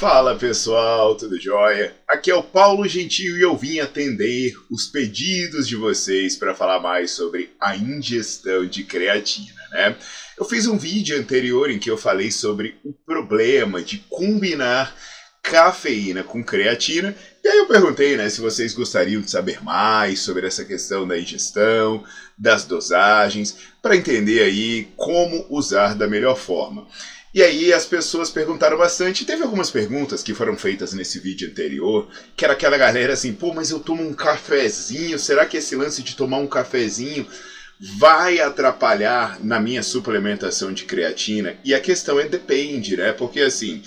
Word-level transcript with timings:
Fala 0.00 0.34
pessoal, 0.34 1.14
tudo 1.14 1.38
jóia? 1.38 1.94
Aqui 2.08 2.30
é 2.30 2.34
o 2.34 2.42
Paulo 2.42 2.88
Gentil 2.88 3.36
e 3.36 3.42
eu 3.42 3.54
vim 3.54 3.80
atender 3.80 4.54
os 4.70 4.86
pedidos 4.86 5.68
de 5.68 5.76
vocês 5.76 6.36
para 6.36 6.54
falar 6.54 6.80
mais 6.80 7.10
sobre 7.10 7.54
a 7.60 7.76
ingestão 7.76 8.64
de 8.64 8.82
creatina, 8.82 9.60
né? 9.70 9.94
Eu 10.38 10.46
fiz 10.46 10.66
um 10.66 10.78
vídeo 10.78 11.18
anterior 11.18 11.70
em 11.70 11.78
que 11.78 11.90
eu 11.90 11.98
falei 11.98 12.32
sobre 12.32 12.80
o 12.82 12.94
problema 12.94 13.82
de 13.82 13.98
combinar 14.08 14.96
cafeína 15.42 16.22
com 16.22 16.42
creatina. 16.42 17.14
E 17.44 17.48
aí 17.48 17.58
eu 17.58 17.66
perguntei, 17.66 18.16
né, 18.16 18.30
se 18.30 18.40
vocês 18.40 18.72
gostariam 18.72 19.20
de 19.20 19.30
saber 19.30 19.62
mais 19.62 20.20
sobre 20.20 20.46
essa 20.46 20.64
questão 20.64 21.06
da 21.06 21.18
ingestão, 21.18 22.02
das 22.38 22.64
dosagens, 22.64 23.54
para 23.82 23.96
entender 23.96 24.40
aí 24.44 24.88
como 24.96 25.46
usar 25.50 25.94
da 25.94 26.08
melhor 26.08 26.38
forma. 26.38 26.86
E 27.32 27.44
aí 27.44 27.72
as 27.72 27.86
pessoas 27.86 28.28
perguntaram 28.28 28.76
bastante. 28.76 29.24
Teve 29.24 29.42
algumas 29.42 29.70
perguntas 29.70 30.20
que 30.22 30.34
foram 30.34 30.56
feitas 30.56 30.92
nesse 30.92 31.20
vídeo 31.20 31.48
anterior, 31.48 32.08
que 32.36 32.44
era 32.44 32.54
aquela 32.54 32.76
galera 32.76 33.12
assim, 33.12 33.32
pô, 33.32 33.54
mas 33.54 33.70
eu 33.70 33.78
tomo 33.78 34.02
um 34.02 34.12
cafezinho, 34.12 35.18
será 35.18 35.46
que 35.46 35.56
esse 35.56 35.76
lance 35.76 36.02
de 36.02 36.16
tomar 36.16 36.38
um 36.38 36.48
cafezinho 36.48 37.24
vai 37.78 38.40
atrapalhar 38.40 39.38
na 39.44 39.60
minha 39.60 39.82
suplementação 39.82 40.72
de 40.72 40.84
creatina? 40.84 41.56
E 41.64 41.72
a 41.72 41.78
questão 41.78 42.18
é 42.18 42.24
depende, 42.24 42.96
né? 42.96 43.12
Porque 43.12 43.40
assim, 43.40 43.80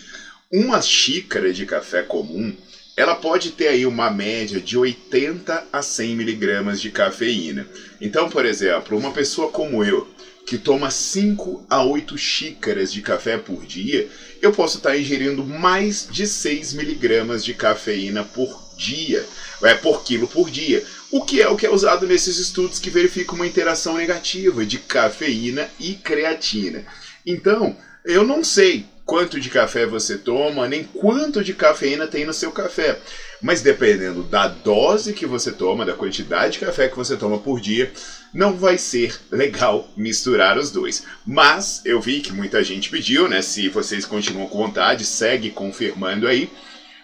uma 0.49 0.81
xícara 0.81 1.51
de 1.51 1.65
café 1.65 2.01
comum, 2.01 2.55
ela 2.95 3.15
pode 3.15 3.51
ter 3.51 3.67
aí 3.67 3.85
uma 3.85 4.09
média 4.09 4.61
de 4.61 4.77
80 4.77 5.67
a 5.73 5.81
100 5.81 6.15
miligramas 6.15 6.79
de 6.79 6.89
cafeína. 6.89 7.67
Então, 7.99 8.29
por 8.29 8.45
exemplo, 8.45 8.97
uma 8.97 9.11
pessoa 9.11 9.49
como 9.49 9.83
eu, 9.83 10.07
que 10.45 10.57
toma 10.57 10.91
5 10.91 11.65
a 11.69 11.83
8 11.83 12.17
xícaras 12.17 12.91
de 12.91 13.01
café 13.01 13.37
por 13.37 13.65
dia, 13.65 14.07
eu 14.41 14.51
posso 14.51 14.77
estar 14.77 14.97
ingerindo 14.97 15.43
mais 15.43 16.07
de 16.09 16.27
6 16.27 16.73
miligramas 16.73 17.43
de 17.45 17.53
cafeína 17.53 18.23
por 18.23 18.61
dia, 18.77 19.25
é 19.63 19.73
por 19.73 20.03
quilo 20.03 20.27
por 20.27 20.49
dia. 20.49 20.83
O 21.11 21.23
que 21.23 21.41
é 21.41 21.47
o 21.47 21.55
que 21.55 21.65
é 21.65 21.71
usado 21.71 22.05
nesses 22.05 22.37
estudos 22.37 22.79
que 22.79 22.89
verificam 22.89 23.35
uma 23.35 23.47
interação 23.47 23.95
negativa 23.95 24.65
de 24.65 24.79
cafeína 24.79 25.69
e 25.79 25.93
creatina. 25.93 26.83
Então, 27.25 27.77
eu 28.03 28.25
não 28.25 28.43
sei 28.43 28.85
quanto 29.05 29.39
de 29.39 29.49
café 29.49 29.85
você 29.85 30.17
toma, 30.17 30.67
nem 30.67 30.83
quanto 30.83 31.43
de 31.43 31.53
cafeína 31.53 32.07
tem 32.07 32.25
no 32.25 32.33
seu 32.33 32.51
café. 32.51 32.99
Mas 33.41 33.61
dependendo 33.61 34.23
da 34.23 34.47
dose 34.47 35.13
que 35.13 35.25
você 35.25 35.51
toma, 35.51 35.85
da 35.85 35.93
quantidade 35.93 36.53
de 36.53 36.65
café 36.65 36.87
que 36.87 36.95
você 36.95 37.15
toma 37.15 37.37
por 37.39 37.59
dia, 37.61 37.91
não 38.33 38.57
vai 38.57 38.77
ser 38.77 39.19
legal 39.31 39.87
misturar 39.95 40.57
os 40.57 40.71
dois. 40.71 41.03
Mas 41.25 41.81
eu 41.85 42.01
vi 42.01 42.19
que 42.19 42.33
muita 42.33 42.63
gente 42.63 42.89
pediu, 42.89 43.27
né? 43.27 43.41
Se 43.41 43.69
vocês 43.69 44.05
continuam 44.05 44.47
com 44.47 44.57
vontade, 44.57 45.05
segue 45.05 45.51
confirmando 45.51 46.27
aí. 46.27 46.49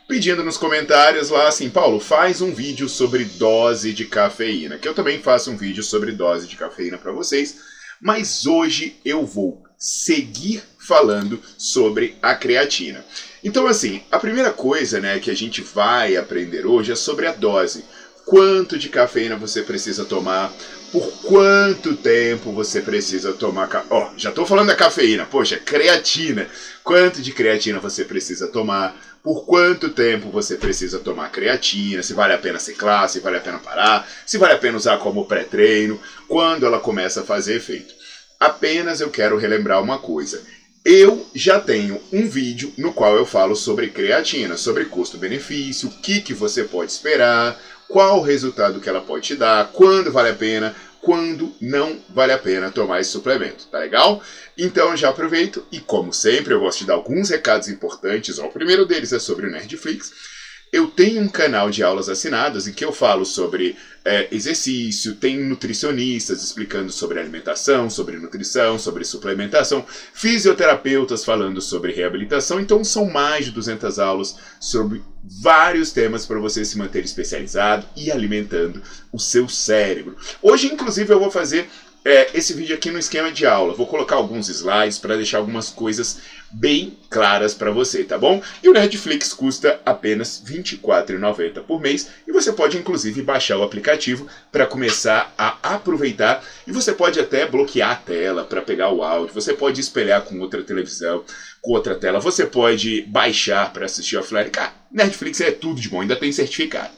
Pedindo 0.07 0.43
nos 0.43 0.57
comentários 0.57 1.29
lá 1.29 1.47
assim, 1.47 1.69
Paulo, 1.69 1.99
faz 1.99 2.41
um 2.41 2.51
vídeo 2.51 2.89
sobre 2.89 3.23
dose 3.25 3.93
de 3.93 4.05
cafeína, 4.05 4.75
que 4.75 4.87
eu 4.87 4.95
também 4.95 5.21
faço 5.21 5.51
um 5.51 5.55
vídeo 5.55 5.83
sobre 5.83 6.11
dose 6.11 6.47
de 6.47 6.55
cafeína 6.55 6.97
para 6.97 7.11
vocês, 7.11 7.59
mas 8.01 8.47
hoje 8.47 8.95
eu 9.05 9.23
vou 9.23 9.61
seguir 9.77 10.63
falando 10.79 11.39
sobre 11.59 12.17
a 12.23 12.33
creatina. 12.33 13.05
Então, 13.43 13.67
assim, 13.67 14.01
a 14.11 14.17
primeira 14.17 14.51
coisa 14.51 14.99
né, 14.99 15.19
que 15.19 15.29
a 15.29 15.35
gente 15.35 15.61
vai 15.61 16.17
aprender 16.17 16.65
hoje 16.65 16.91
é 16.91 16.95
sobre 16.95 17.27
a 17.27 17.31
dose. 17.31 17.85
Quanto 18.29 18.77
de 18.77 18.89
cafeína 18.89 19.35
você 19.35 19.63
precisa 19.63 20.05
tomar? 20.05 20.53
Por 20.91 21.11
quanto 21.23 21.95
tempo 21.95 22.51
você 22.51 22.79
precisa 22.79 23.33
tomar? 23.33 23.67
Ó, 23.89 24.03
oh, 24.03 24.19
já 24.19 24.29
estou 24.29 24.45
falando 24.45 24.67
da 24.67 24.75
cafeína, 24.75 25.25
poxa, 25.25 25.57
creatina. 25.57 26.47
Quanto 26.83 27.23
de 27.23 27.31
creatina 27.31 27.79
você 27.79 28.05
precisa 28.05 28.47
tomar? 28.47 28.95
Por 29.23 29.47
quanto 29.47 29.89
tempo 29.89 30.29
você 30.29 30.57
precisa 30.57 30.99
tomar 30.99 31.31
creatina? 31.31 32.03
Se 32.03 32.13
vale 32.13 32.33
a 32.33 32.37
pena 32.37 32.59
ciclar, 32.59 33.09
se 33.09 33.19
vale 33.19 33.37
a 33.37 33.41
pena 33.41 33.57
parar, 33.57 34.07
se 34.27 34.37
vale 34.37 34.53
a 34.53 34.59
pena 34.59 34.77
usar 34.77 34.99
como 34.99 35.25
pré-treino, 35.25 35.99
quando 36.27 36.67
ela 36.67 36.79
começa 36.79 37.21
a 37.21 37.25
fazer 37.25 37.55
efeito. 37.55 37.95
Apenas 38.39 39.01
eu 39.01 39.09
quero 39.09 39.39
relembrar 39.39 39.81
uma 39.81 39.97
coisa. 39.97 40.39
Eu 40.85 41.27
já 41.33 41.59
tenho 41.59 41.99
um 42.13 42.29
vídeo 42.29 42.71
no 42.77 42.93
qual 42.93 43.15
eu 43.15 43.25
falo 43.25 43.55
sobre 43.55 43.89
creatina, 43.89 44.55
sobre 44.55 44.85
custo-benefício, 44.85 45.89
o 45.89 45.91
que, 45.91 46.21
que 46.21 46.33
você 46.33 46.63
pode 46.63 46.91
esperar, 46.91 47.59
qual 47.89 48.19
o 48.19 48.23
resultado 48.23 48.79
que 48.79 48.87
ela 48.87 49.01
pode 49.01 49.25
te 49.25 49.35
dar, 49.35 49.71
quando 49.73 50.11
vale 50.11 50.29
a 50.29 50.35
pena, 50.35 50.75
quando 51.01 51.53
não 51.59 51.97
vale 52.09 52.31
a 52.31 52.37
pena 52.37 52.69
tomar 52.69 53.01
esse 53.01 53.09
suplemento, 53.09 53.65
tá 53.65 53.79
legal? 53.79 54.21
Então 54.55 54.95
já 54.95 55.09
aproveito 55.09 55.65
e 55.71 55.79
como 55.79 56.13
sempre 56.13 56.53
eu 56.53 56.59
gosto 56.59 56.79
de 56.79 56.85
dar 56.85 56.93
alguns 56.93 57.29
recados 57.29 57.67
importantes. 57.67 58.37
O 58.37 58.47
primeiro 58.49 58.85
deles 58.85 59.11
é 59.11 59.19
sobre 59.19 59.47
o 59.47 59.51
Nerdflix. 59.51 60.38
Eu 60.71 60.87
tenho 60.87 61.21
um 61.21 61.27
canal 61.27 61.71
de 61.71 61.81
aulas 61.81 62.09
assinadas 62.09 62.67
em 62.67 62.73
que 62.73 62.85
eu 62.85 62.91
falo 62.91 63.25
sobre 63.25 63.75
é, 64.05 64.27
exercício, 64.31 65.15
tem 65.15 65.37
nutricionistas 65.39 66.43
explicando 66.43 66.91
sobre 66.91 67.19
alimentação, 67.19 67.89
sobre 67.89 68.17
nutrição, 68.17 68.77
sobre 68.77 69.03
suplementação, 69.03 69.83
fisioterapeutas 70.13 71.25
falando 71.25 71.59
sobre 71.59 71.91
reabilitação. 71.91 72.59
Então 72.59 72.83
são 72.83 73.09
mais 73.09 73.45
de 73.45 73.51
200 73.51 73.97
aulas 73.97 74.35
sobre 74.59 75.01
vários 75.23 75.91
temas 75.91 76.25
para 76.25 76.39
você 76.39 76.63
se 76.63 76.77
manter 76.77 77.03
especializado 77.03 77.87
e 77.95 78.11
alimentando 78.11 78.81
o 79.11 79.19
seu 79.19 79.49
cérebro. 79.49 80.15
Hoje, 80.41 80.67
inclusive, 80.67 81.11
eu 81.11 81.19
vou 81.19 81.31
fazer 81.31 81.67
é, 82.05 82.29
esse 82.33 82.53
vídeo 82.53 82.75
aqui 82.75 82.91
no 82.91 82.99
esquema 82.99 83.31
de 83.31 83.45
aula. 83.45 83.73
Vou 83.73 83.87
colocar 83.87 84.15
alguns 84.15 84.49
slides 84.49 84.97
para 84.97 85.15
deixar 85.15 85.39
algumas 85.39 85.69
coisas 85.69 86.19
bem 86.51 86.97
claras 87.09 87.53
para 87.53 87.71
você, 87.71 88.03
tá 88.03 88.17
bom? 88.17 88.41
E 88.63 88.69
o 88.69 88.73
Netflix 88.73 89.33
custa 89.33 89.79
apenas 89.85 90.43
R$ 90.45 90.57
24,90 90.59 91.61
por 91.63 91.79
mês 91.79 92.09
e 92.27 92.31
você 92.31 92.51
pode 92.51 92.77
inclusive 92.77 93.21
baixar 93.21 93.57
o 93.57 93.63
aplicativo 93.63 94.27
para 94.51 94.65
começar 94.65 95.33
a 95.37 95.57
aproveitar 95.75 96.43
e 96.67 96.71
você 96.71 96.93
pode 96.93 97.19
até 97.19 97.45
bloquear 97.45 97.91
a 97.91 97.95
tela 97.95 98.43
para 98.43 98.61
pegar 98.61 98.89
o 98.89 99.03
áudio, 99.03 99.33
você 99.33 99.53
pode 99.53 99.79
espelhar 99.79 100.21
com 100.21 100.39
outra 100.39 100.61
televisão, 100.63 101.23
com 101.61 101.71
outra 101.71 101.95
tela, 101.95 102.19
você 102.19 102.45
pode 102.45 103.01
baixar 103.03 103.71
para 103.73 103.85
assistir 103.85 104.17
offline. 104.17 104.49
Cara, 104.49 104.73
Netflix 104.91 105.41
é 105.41 105.51
tudo 105.51 105.79
de 105.79 105.89
bom, 105.89 106.01
ainda 106.01 106.15
tem 106.15 106.31
certificado. 106.31 106.91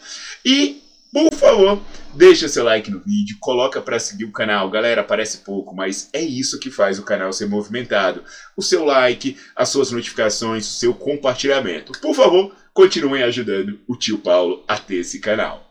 E 0.45 0.80
por 1.11 1.33
favor, 1.33 1.81
deixa 2.13 2.47
seu 2.47 2.63
like 2.63 2.89
no 2.89 3.01
vídeo, 3.01 3.37
coloca 3.39 3.81
para 3.81 3.99
seguir 3.99 4.25
o 4.25 4.31
canal. 4.31 4.69
Galera, 4.69 5.03
parece 5.03 5.39
pouco, 5.39 5.75
mas 5.75 6.09
é 6.13 6.21
isso 6.21 6.59
que 6.59 6.71
faz 6.71 6.99
o 6.99 7.03
canal 7.03 7.33
ser 7.33 7.47
movimentado. 7.47 8.23
O 8.55 8.61
seu 8.61 8.85
like, 8.85 9.37
as 9.55 9.69
suas 9.69 9.91
notificações, 9.91 10.67
o 10.67 10.71
seu 10.71 10.93
compartilhamento. 10.93 11.91
Por 11.99 12.15
favor, 12.15 12.55
continuem 12.73 13.23
ajudando 13.23 13.79
o 13.87 13.95
tio 13.95 14.19
Paulo 14.19 14.63
a 14.67 14.77
ter 14.77 14.97
esse 14.97 15.19
canal. 15.19 15.70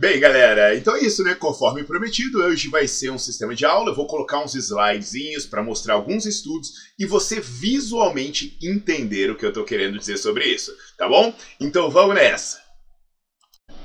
Bem, 0.00 0.18
galera, 0.18 0.74
então 0.74 0.96
é 0.96 1.00
isso, 1.00 1.22
né? 1.22 1.34
Conforme 1.34 1.84
prometido, 1.84 2.38
hoje 2.42 2.68
vai 2.68 2.88
ser 2.88 3.10
um 3.10 3.18
sistema 3.18 3.54
de 3.54 3.66
aula. 3.66 3.90
Eu 3.90 3.94
vou 3.94 4.06
colocar 4.06 4.42
uns 4.42 4.54
slidezinhos 4.54 5.44
para 5.44 5.62
mostrar 5.62 5.92
alguns 5.92 6.24
estudos 6.24 6.70
e 6.98 7.04
você 7.04 7.38
visualmente 7.38 8.56
entender 8.62 9.30
o 9.30 9.36
que 9.36 9.44
eu 9.44 9.50
estou 9.50 9.62
querendo 9.62 9.98
dizer 9.98 10.16
sobre 10.16 10.46
isso, 10.46 10.74
tá 10.96 11.06
bom? 11.06 11.36
Então 11.60 11.90
vamos 11.90 12.14
nessa! 12.14 12.62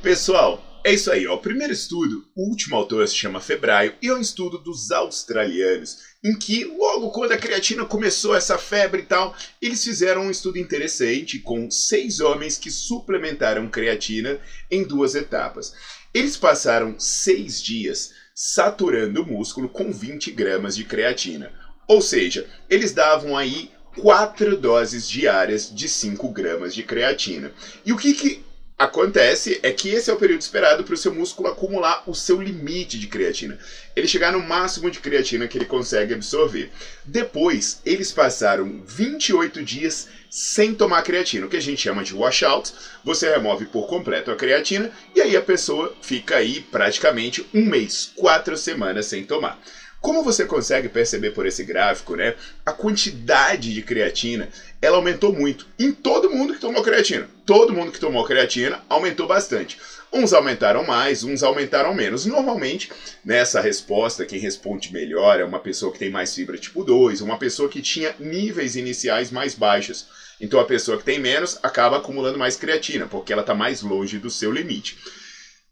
Pessoal, 0.02 0.64
é 0.86 0.94
isso 0.94 1.12
aí, 1.12 1.28
ó. 1.28 1.34
O 1.34 1.40
primeiro 1.42 1.74
estudo, 1.74 2.24
o 2.34 2.48
último 2.48 2.78
autor 2.78 3.06
se 3.10 3.16
chama 3.16 3.42
Febraio 3.42 3.94
e 4.02 4.08
é 4.08 4.14
um 4.14 4.22
estudo 4.22 4.58
dos 4.58 4.92
australianos, 4.92 5.98
em 6.24 6.38
que 6.38 6.64
logo 6.64 7.10
quando 7.10 7.34
a 7.34 7.38
creatina 7.38 7.84
começou 7.84 8.34
essa 8.34 8.58
febre 8.58 9.02
e 9.02 9.06
tal, 9.06 9.36
eles 9.62 9.84
fizeram 9.84 10.28
um 10.28 10.32
estudo 10.32 10.60
interessante 10.60 11.40
com 11.40 11.70
seis 11.70 12.22
homens 12.22 12.58
que 12.58 12.72
suplementaram 12.72 13.68
creatina 13.68 14.40
em 14.72 14.82
duas 14.82 15.14
etapas. 15.14 15.74
Eles 16.16 16.38
passaram 16.38 16.98
seis 16.98 17.62
dias 17.62 18.14
saturando 18.34 19.22
o 19.22 19.26
músculo 19.28 19.68
com 19.68 19.92
20 19.92 20.32
gramas 20.32 20.74
de 20.74 20.86
creatina. 20.86 21.52
Ou 21.90 22.02
seja, 22.02 22.48
eles 22.70 22.94
davam 22.94 23.36
aí 23.36 23.70
quatro 23.98 24.56
doses 24.56 25.10
diárias 25.10 25.70
de 25.76 25.90
5 25.90 26.30
gramas 26.30 26.74
de 26.74 26.84
creatina. 26.84 27.52
E 27.86 27.92
o 27.92 27.98
que, 27.98 28.14
que 28.14 28.46
Acontece 28.78 29.58
é 29.64 29.72
que 29.72 29.88
esse 29.88 30.10
é 30.10 30.14
o 30.14 30.18
período 30.18 30.42
esperado 30.42 30.84
para 30.84 30.94
o 30.94 30.98
seu 30.98 31.14
músculo 31.14 31.48
acumular 31.48 32.04
o 32.06 32.14
seu 32.14 32.42
limite 32.42 33.00
de 33.00 33.08
creatina. 33.08 33.58
Ele 33.96 34.06
chegar 34.06 34.34
no 34.34 34.42
máximo 34.42 34.92
de 34.92 35.00
creatina 35.00 35.48
que 35.48 35.58
ele 35.58 35.64
consegue 35.64 36.14
absorver. 36.14 36.70
Depois, 37.06 37.80
eles 37.86 38.12
passaram 38.12 38.84
28 38.86 39.64
dias 39.64 40.10
sem 40.30 40.76
tomar 40.76 41.04
creatina, 41.04 41.46
o 41.46 41.50
que 41.50 41.56
a 41.56 41.62
gente 41.62 41.82
chama 41.82 42.04
de 42.04 42.14
washout. 42.14 42.74
Você 43.02 43.30
remove 43.30 43.66
por 43.68 43.88
completo 43.88 44.30
a 44.30 44.36
creatina 44.36 44.92
e 45.16 45.22
aí 45.22 45.38
a 45.38 45.42
pessoa 45.42 45.96
fica 46.02 46.36
aí 46.36 46.60
praticamente 46.60 47.48
um 47.54 47.64
mês, 47.64 48.12
quatro 48.14 48.58
semanas 48.58 49.06
sem 49.06 49.24
tomar. 49.24 49.58
Como 50.06 50.22
você 50.22 50.46
consegue 50.46 50.88
perceber 50.88 51.32
por 51.32 51.48
esse 51.48 51.64
gráfico, 51.64 52.16
né? 52.16 52.36
A 52.64 52.72
quantidade 52.72 53.74
de 53.74 53.82
creatina, 53.82 54.48
ela 54.80 54.98
aumentou 54.98 55.34
muito 55.34 55.66
em 55.80 55.92
todo 55.92 56.30
mundo 56.30 56.54
que 56.54 56.60
tomou 56.60 56.84
creatina. 56.84 57.28
Todo 57.44 57.74
mundo 57.74 57.92
que 57.92 58.00
tomou 58.00 58.24
creatina 58.24 58.80
aumentou 58.88 59.26
bastante. 59.26 59.80
Uns 60.14 60.32
aumentaram 60.32 60.84
mais, 60.84 61.24
uns 61.24 61.42
aumentaram 61.42 61.92
menos. 61.92 62.24
Normalmente, 62.24 62.92
nessa 63.26 63.60
resposta, 63.60 64.24
quem 64.24 64.38
responde 64.38 64.94
melhor 64.94 65.40
é 65.40 65.44
uma 65.44 65.58
pessoa 65.58 65.92
que 65.92 65.98
tem 65.98 66.12
mais 66.12 66.36
fibra 66.36 66.56
tipo 66.56 66.84
2, 66.84 67.22
uma 67.22 67.36
pessoa 67.36 67.68
que 67.68 67.82
tinha 67.82 68.14
níveis 68.20 68.76
iniciais 68.76 69.32
mais 69.32 69.56
baixos. 69.56 70.06
Então 70.40 70.60
a 70.60 70.66
pessoa 70.66 71.00
que 71.00 71.04
tem 71.04 71.18
menos 71.18 71.58
acaba 71.64 71.98
acumulando 71.98 72.38
mais 72.38 72.56
creatina, 72.56 73.08
porque 73.08 73.34
ela 73.34 73.42
está 73.42 73.56
mais 73.56 73.82
longe 73.82 74.20
do 74.20 74.30
seu 74.30 74.52
limite. 74.52 74.96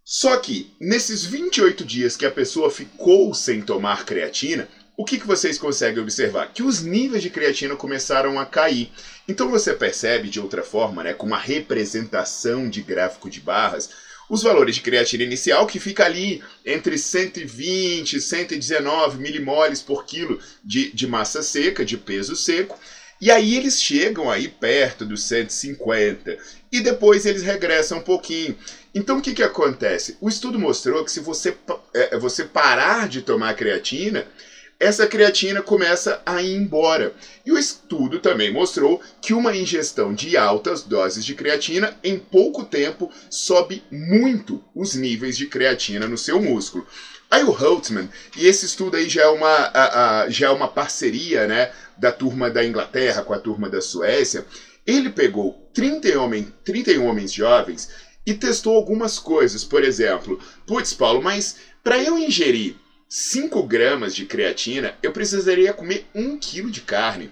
Só 0.05 0.35
que, 0.38 0.69
nesses 0.79 1.23
28 1.23 1.85
dias 1.85 2.17
que 2.17 2.25
a 2.25 2.31
pessoa 2.31 2.69
ficou 2.69 3.33
sem 3.33 3.61
tomar 3.61 4.03
creatina, 4.03 4.67
o 4.97 5.05
que, 5.05 5.17
que 5.17 5.25
vocês 5.25 5.57
conseguem 5.57 6.01
observar? 6.01 6.51
Que 6.53 6.61
os 6.61 6.81
níveis 6.81 7.23
de 7.23 7.29
creatina 7.29 7.75
começaram 7.75 8.39
a 8.39 8.45
cair. 8.45 8.91
Então 9.27 9.50
você 9.50 9.73
percebe 9.73 10.29
de 10.29 10.39
outra 10.39 10.61
forma, 10.61 11.03
né, 11.03 11.13
com 11.13 11.25
uma 11.25 11.38
representação 11.38 12.69
de 12.69 12.81
gráfico 12.81 13.29
de 13.29 13.39
barras, 13.39 13.89
os 14.29 14.44
valores 14.44 14.75
de 14.75 14.81
creatina 14.81 15.23
inicial, 15.23 15.65
que 15.65 15.79
fica 15.79 16.05
ali 16.05 16.44
entre 16.65 16.97
120 16.97 18.13
e 18.13 18.21
119 18.21 19.17
milimoles 19.17 19.81
por 19.81 20.05
quilo 20.05 20.39
de, 20.63 20.91
de 20.91 21.07
massa 21.07 21.41
seca, 21.41 21.83
de 21.83 21.97
peso 21.97 22.35
seco, 22.35 22.77
e 23.19 23.31
aí 23.31 23.55
eles 23.55 23.81
chegam 23.81 24.29
aí 24.29 24.47
perto 24.47 25.05
dos 25.05 25.23
150 25.23 26.38
e 26.71 26.81
depois 26.81 27.25
eles 27.25 27.41
regressam 27.41 28.00
um 28.00 28.01
pouquinho. 28.01 28.55
Então 28.93 29.17
o 29.17 29.21
que, 29.21 29.33
que 29.33 29.43
acontece? 29.43 30.17
O 30.21 30.29
estudo 30.29 30.59
mostrou 30.59 31.03
que 31.03 31.11
se 31.11 31.19
você, 31.19 31.55
é, 31.93 32.17
você 32.17 32.43
parar 32.43 33.07
de 33.07 33.21
tomar 33.21 33.55
creatina, 33.55 34.27
essa 34.79 35.07
creatina 35.07 35.61
começa 35.61 36.21
a 36.25 36.41
ir 36.41 36.55
embora. 36.55 37.13
E 37.45 37.51
o 37.51 37.57
estudo 37.57 38.19
também 38.19 38.51
mostrou 38.51 39.01
que 39.21 39.33
uma 39.33 39.55
ingestão 39.55 40.13
de 40.13 40.37
altas 40.37 40.83
doses 40.83 41.23
de 41.25 41.33
creatina 41.33 41.97
em 42.03 42.19
pouco 42.19 42.63
tempo 42.63 43.09
sobe 43.29 43.81
muito 43.89 44.63
os 44.75 44.93
níveis 44.93 45.37
de 45.37 45.47
creatina 45.47 46.05
no 46.05 46.17
seu 46.17 46.39
músculo. 46.41 46.85
Aí 47.31 47.43
o 47.43 47.49
Holtzman, 47.49 48.09
e 48.37 48.45
esse 48.45 48.65
estudo 48.65 48.95
aí 48.95 49.09
já 49.09 49.23
é 49.23 49.27
uma, 49.27 49.47
a, 49.47 50.21
a, 50.21 50.29
já 50.29 50.47
é 50.47 50.51
uma 50.51 50.67
parceria 50.67 51.47
né, 51.47 51.71
da 51.97 52.11
turma 52.11 52.51
da 52.51 52.63
Inglaterra 52.63 53.23
com 53.23 53.33
a 53.33 53.39
turma 53.39 53.67
da 53.69 53.81
Suécia, 53.81 54.45
ele 54.85 55.09
pegou 55.09 55.69
30 55.73 56.19
homens, 56.19 56.47
31 56.63 57.05
homens 57.05 57.31
jovens 57.31 57.89
e 58.25 58.33
testou 58.33 58.75
algumas 58.75 59.19
coisas. 59.19 59.63
Por 59.63 59.83
exemplo, 59.83 60.39
putz, 60.65 60.93
Paulo, 60.93 61.21
mas 61.21 61.57
para 61.83 62.01
eu 62.01 62.17
ingerir 62.17 62.75
5 63.09 63.61
gramas 63.63 64.15
de 64.15 64.25
creatina, 64.25 64.97
eu 65.03 65.11
precisaria 65.11 65.73
comer 65.73 66.05
1 66.15 66.37
quilo 66.39 66.71
de 66.71 66.81
carne. 66.81 67.31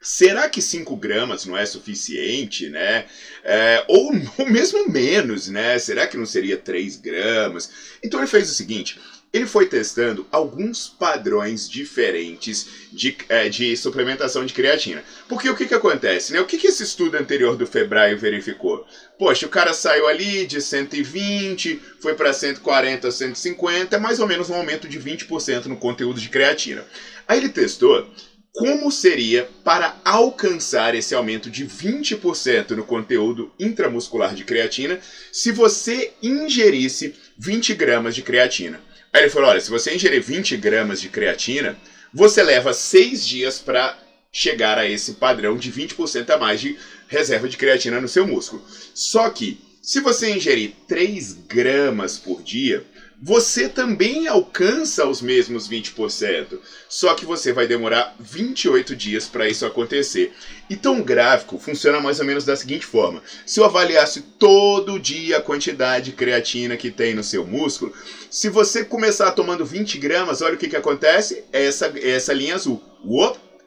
Será 0.00 0.50
que 0.50 0.60
5 0.60 0.94
gramas 0.96 1.46
não 1.46 1.56
é 1.56 1.64
suficiente, 1.64 2.68
né? 2.68 3.06
É, 3.42 3.84
ou, 3.88 4.12
ou 4.36 4.46
mesmo 4.50 4.86
menos, 4.90 5.48
né? 5.48 5.78
Será 5.78 6.06
que 6.06 6.16
não 6.16 6.26
seria 6.26 6.58
3 6.58 6.96
gramas? 6.96 7.70
Então 8.02 8.20
ele 8.20 8.26
fez 8.26 8.50
o 8.50 8.54
seguinte: 8.54 9.00
ele 9.34 9.46
foi 9.46 9.66
testando 9.66 10.24
alguns 10.30 10.86
padrões 10.86 11.68
diferentes 11.68 12.68
de, 12.92 13.16
é, 13.28 13.48
de 13.48 13.76
suplementação 13.76 14.46
de 14.46 14.54
creatina. 14.54 15.02
Porque 15.28 15.50
o 15.50 15.56
que, 15.56 15.66
que 15.66 15.74
acontece? 15.74 16.32
Né? 16.32 16.40
O 16.40 16.46
que, 16.46 16.56
que 16.56 16.68
esse 16.68 16.84
estudo 16.84 17.16
anterior 17.16 17.56
do 17.56 17.66
Febraio 17.66 18.16
verificou? 18.16 18.86
Poxa, 19.18 19.46
o 19.46 19.48
cara 19.48 19.74
saiu 19.74 20.06
ali 20.06 20.46
de 20.46 20.60
120, 20.60 21.80
foi 22.00 22.14
para 22.14 22.32
140, 22.32 23.10
150, 23.10 23.96
é 23.96 23.98
mais 23.98 24.20
ou 24.20 24.28
menos 24.28 24.50
um 24.50 24.54
aumento 24.54 24.86
de 24.86 25.00
20% 25.00 25.66
no 25.66 25.76
conteúdo 25.76 26.20
de 26.20 26.28
creatina. 26.28 26.84
Aí 27.26 27.38
ele 27.38 27.48
testou 27.48 28.08
como 28.52 28.88
seria 28.92 29.48
para 29.64 30.00
alcançar 30.04 30.94
esse 30.94 31.12
aumento 31.12 31.50
de 31.50 31.66
20% 31.66 32.70
no 32.70 32.84
conteúdo 32.84 33.50
intramuscular 33.58 34.32
de 34.32 34.44
creatina 34.44 35.00
se 35.32 35.50
você 35.50 36.12
ingerisse 36.22 37.16
20 37.36 37.74
gramas 37.74 38.14
de 38.14 38.22
creatina. 38.22 38.80
Aí 39.14 39.22
ele 39.22 39.30
falou: 39.30 39.48
olha, 39.48 39.60
se 39.60 39.70
você 39.70 39.94
ingerir 39.94 40.20
20 40.20 40.56
gramas 40.56 41.00
de 41.00 41.08
creatina, 41.08 41.78
você 42.12 42.42
leva 42.42 42.74
6 42.74 43.24
dias 43.24 43.60
para 43.60 43.96
chegar 44.32 44.76
a 44.76 44.88
esse 44.88 45.14
padrão 45.14 45.56
de 45.56 45.70
20% 45.70 46.28
a 46.30 46.36
mais 46.36 46.60
de 46.60 46.76
reserva 47.06 47.48
de 47.48 47.56
creatina 47.56 48.00
no 48.00 48.08
seu 48.08 48.26
músculo. 48.26 48.66
Só 48.92 49.30
que, 49.30 49.60
se 49.80 50.00
você 50.00 50.34
ingerir 50.34 50.72
3 50.88 51.32
gramas 51.46 52.18
por 52.18 52.42
dia, 52.42 52.84
você 53.22 53.68
também 53.68 54.26
alcança 54.26 55.06
os 55.06 55.22
mesmos 55.22 55.68
20%, 55.68 56.58
só 56.88 57.14
que 57.14 57.24
você 57.24 57.52
vai 57.52 57.66
demorar 57.66 58.14
28 58.18 58.94
dias 58.94 59.26
para 59.26 59.48
isso 59.48 59.64
acontecer. 59.64 60.32
Então 60.68 60.98
o 60.98 61.04
gráfico 61.04 61.58
funciona 61.58 62.00
mais 62.00 62.20
ou 62.20 62.26
menos 62.26 62.44
da 62.44 62.56
seguinte 62.56 62.84
forma: 62.84 63.22
se 63.46 63.60
eu 63.60 63.64
avaliasse 63.64 64.20
todo 64.38 64.98
dia 64.98 65.38
a 65.38 65.42
quantidade 65.42 66.06
de 66.06 66.12
creatina 66.12 66.76
que 66.76 66.90
tem 66.90 67.14
no 67.14 67.22
seu 67.22 67.46
músculo, 67.46 67.92
se 68.30 68.48
você 68.48 68.84
começar 68.84 69.30
tomando 69.32 69.64
20 69.64 69.98
gramas, 69.98 70.42
olha 70.42 70.54
o 70.54 70.58
que, 70.58 70.68
que 70.68 70.76
acontece: 70.76 71.44
é 71.52 71.64
essa, 71.64 71.92
é 71.96 72.10
essa 72.10 72.32
linha 72.32 72.54
azul. 72.54 72.82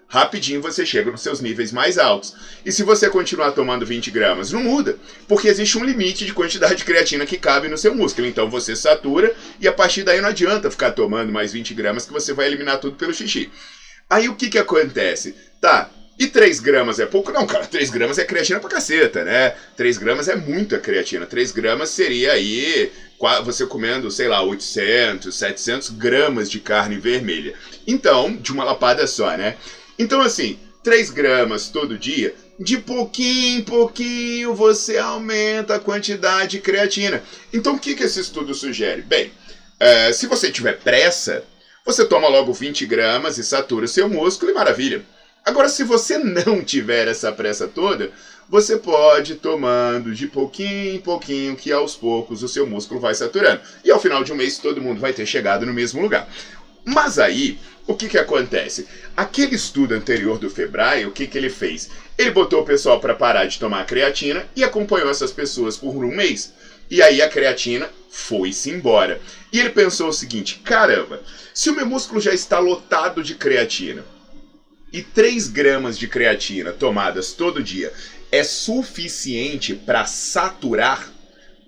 Rapidinho 0.07 0.61
você 0.61 0.85
chega 0.85 1.11
nos 1.11 1.21
seus 1.21 1.41
níveis 1.41 1.71
mais 1.71 1.97
altos. 1.97 2.33
E 2.65 2.71
se 2.71 2.83
você 2.83 3.09
continuar 3.09 3.51
tomando 3.51 3.85
20 3.85 4.09
gramas, 4.11 4.51
não 4.51 4.61
muda, 4.61 4.97
porque 5.27 5.47
existe 5.47 5.77
um 5.77 5.83
limite 5.83 6.25
de 6.25 6.33
quantidade 6.33 6.75
de 6.75 6.85
creatina 6.85 7.25
que 7.25 7.37
cabe 7.37 7.67
no 7.67 7.77
seu 7.77 7.93
músculo. 7.93 8.27
Então 8.27 8.49
você 8.49 8.75
satura 8.75 9.33
e 9.59 9.67
a 9.67 9.71
partir 9.71 10.03
daí 10.03 10.21
não 10.21 10.29
adianta 10.29 10.71
ficar 10.71 10.91
tomando 10.91 11.31
mais 11.31 11.51
20 11.51 11.73
gramas 11.73 12.05
que 12.05 12.13
você 12.13 12.33
vai 12.33 12.47
eliminar 12.47 12.79
tudo 12.79 12.95
pelo 12.95 13.13
xixi. 13.13 13.49
Aí 14.09 14.29
o 14.29 14.35
que 14.35 14.49
que 14.49 14.57
acontece? 14.57 15.35
Tá, 15.59 15.89
e 16.19 16.25
3 16.25 16.59
gramas 16.59 16.99
é 16.99 17.05
pouco? 17.05 17.31
Não, 17.31 17.45
cara, 17.45 17.67
3 17.67 17.91
gramas 17.91 18.17
é 18.17 18.25
creatina 18.25 18.59
pra 18.59 18.69
caceta, 18.69 19.23
né? 19.23 19.53
3 19.75 19.97
gramas 19.99 20.27
é 20.27 20.35
muita 20.35 20.79
creatina. 20.79 21.27
3 21.27 21.51
gramas 21.51 21.89
seria 21.89 22.31
aí 22.31 22.91
você 23.43 23.65
comendo, 23.65 24.09
sei 24.09 24.27
lá, 24.27 24.41
800, 24.41 25.35
700 25.35 25.89
gramas 25.91 26.49
de 26.49 26.59
carne 26.59 26.97
vermelha. 26.97 27.53
Então, 27.85 28.35
de 28.35 28.51
uma 28.51 28.63
lapada 28.63 29.05
só, 29.05 29.35
né? 29.37 29.57
Então, 29.97 30.21
assim, 30.21 30.59
3 30.83 31.09
gramas 31.09 31.69
todo 31.69 31.97
dia, 31.97 32.33
de 32.59 32.77
pouquinho 32.77 33.59
em 33.59 33.63
pouquinho 33.63 34.53
você 34.53 34.97
aumenta 34.97 35.75
a 35.75 35.79
quantidade 35.79 36.51
de 36.51 36.59
creatina. 36.59 37.21
Então, 37.53 37.75
o 37.75 37.79
que, 37.79 37.95
que 37.95 38.03
esse 38.03 38.19
estudo 38.19 38.53
sugere? 38.53 39.01
Bem, 39.01 39.31
é, 39.79 40.11
se 40.11 40.27
você 40.27 40.51
tiver 40.51 40.79
pressa, 40.79 41.43
você 41.85 42.05
toma 42.05 42.27
logo 42.27 42.53
20 42.53 42.85
gramas 42.85 43.37
e 43.37 43.43
satura 43.43 43.85
o 43.85 43.87
seu 43.87 44.09
músculo 44.09 44.51
e 44.51 44.55
maravilha. 44.55 45.05
Agora, 45.45 45.69
se 45.69 45.83
você 45.83 46.17
não 46.17 46.61
tiver 46.63 47.07
essa 47.07 47.31
pressa 47.31 47.67
toda, 47.67 48.11
você 48.49 48.77
pode 48.77 49.35
tomando 49.35 50.13
de 50.13 50.27
pouquinho 50.27 50.95
em 50.95 50.99
pouquinho, 50.99 51.55
que 51.55 51.71
aos 51.71 51.95
poucos 51.95 52.43
o 52.43 52.47
seu 52.47 52.65
músculo 52.65 52.99
vai 52.99 53.13
saturando. 53.13 53.61
E 53.83 53.91
ao 53.91 53.99
final 53.99 54.23
de 54.23 54.31
um 54.33 54.35
mês 54.35 54.57
todo 54.57 54.81
mundo 54.81 54.99
vai 54.99 55.13
ter 55.13 55.25
chegado 55.25 55.65
no 55.65 55.73
mesmo 55.73 56.01
lugar. 56.01 56.27
Mas 56.89 57.19
aí, 57.19 57.59
o 57.85 57.93
que, 57.93 58.07
que 58.07 58.17
acontece? 58.17 58.87
Aquele 59.15 59.55
estudo 59.55 59.93
anterior 59.93 60.39
do 60.39 60.49
Febrai, 60.49 61.05
o 61.05 61.11
que, 61.11 61.27
que 61.27 61.37
ele 61.37 61.49
fez? 61.49 61.89
Ele 62.17 62.31
botou 62.31 62.61
o 62.61 62.65
pessoal 62.65 62.97
para 63.01 63.13
parar 63.13 63.45
de 63.45 63.59
tomar 63.59 63.85
creatina 63.85 64.47
e 64.55 64.63
acompanhou 64.63 65.09
essas 65.09 65.29
pessoas 65.29 65.75
por 65.75 66.05
um 66.05 66.15
mês. 66.15 66.53
E 66.89 67.01
aí 67.01 67.21
a 67.21 67.27
creatina 67.27 67.89
foi-se 68.09 68.69
embora. 68.69 69.19
E 69.51 69.59
ele 69.59 69.71
pensou 69.71 70.07
o 70.07 70.13
seguinte: 70.13 70.61
caramba, 70.63 71.21
se 71.53 71.69
o 71.69 71.75
meu 71.75 71.85
músculo 71.85 72.21
já 72.21 72.33
está 72.33 72.57
lotado 72.57 73.21
de 73.21 73.35
creatina 73.35 74.05
e 74.93 75.01
3 75.01 75.49
gramas 75.49 75.97
de 75.97 76.07
creatina 76.07 76.71
tomadas 76.71 77.33
todo 77.33 77.61
dia 77.61 77.91
é 78.31 78.45
suficiente 78.45 79.75
para 79.75 80.05
saturar 80.05 81.11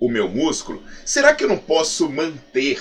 o 0.00 0.08
meu 0.08 0.30
músculo, 0.30 0.82
será 1.04 1.34
que 1.34 1.44
eu 1.44 1.48
não 1.48 1.58
posso 1.58 2.08
manter 2.08 2.80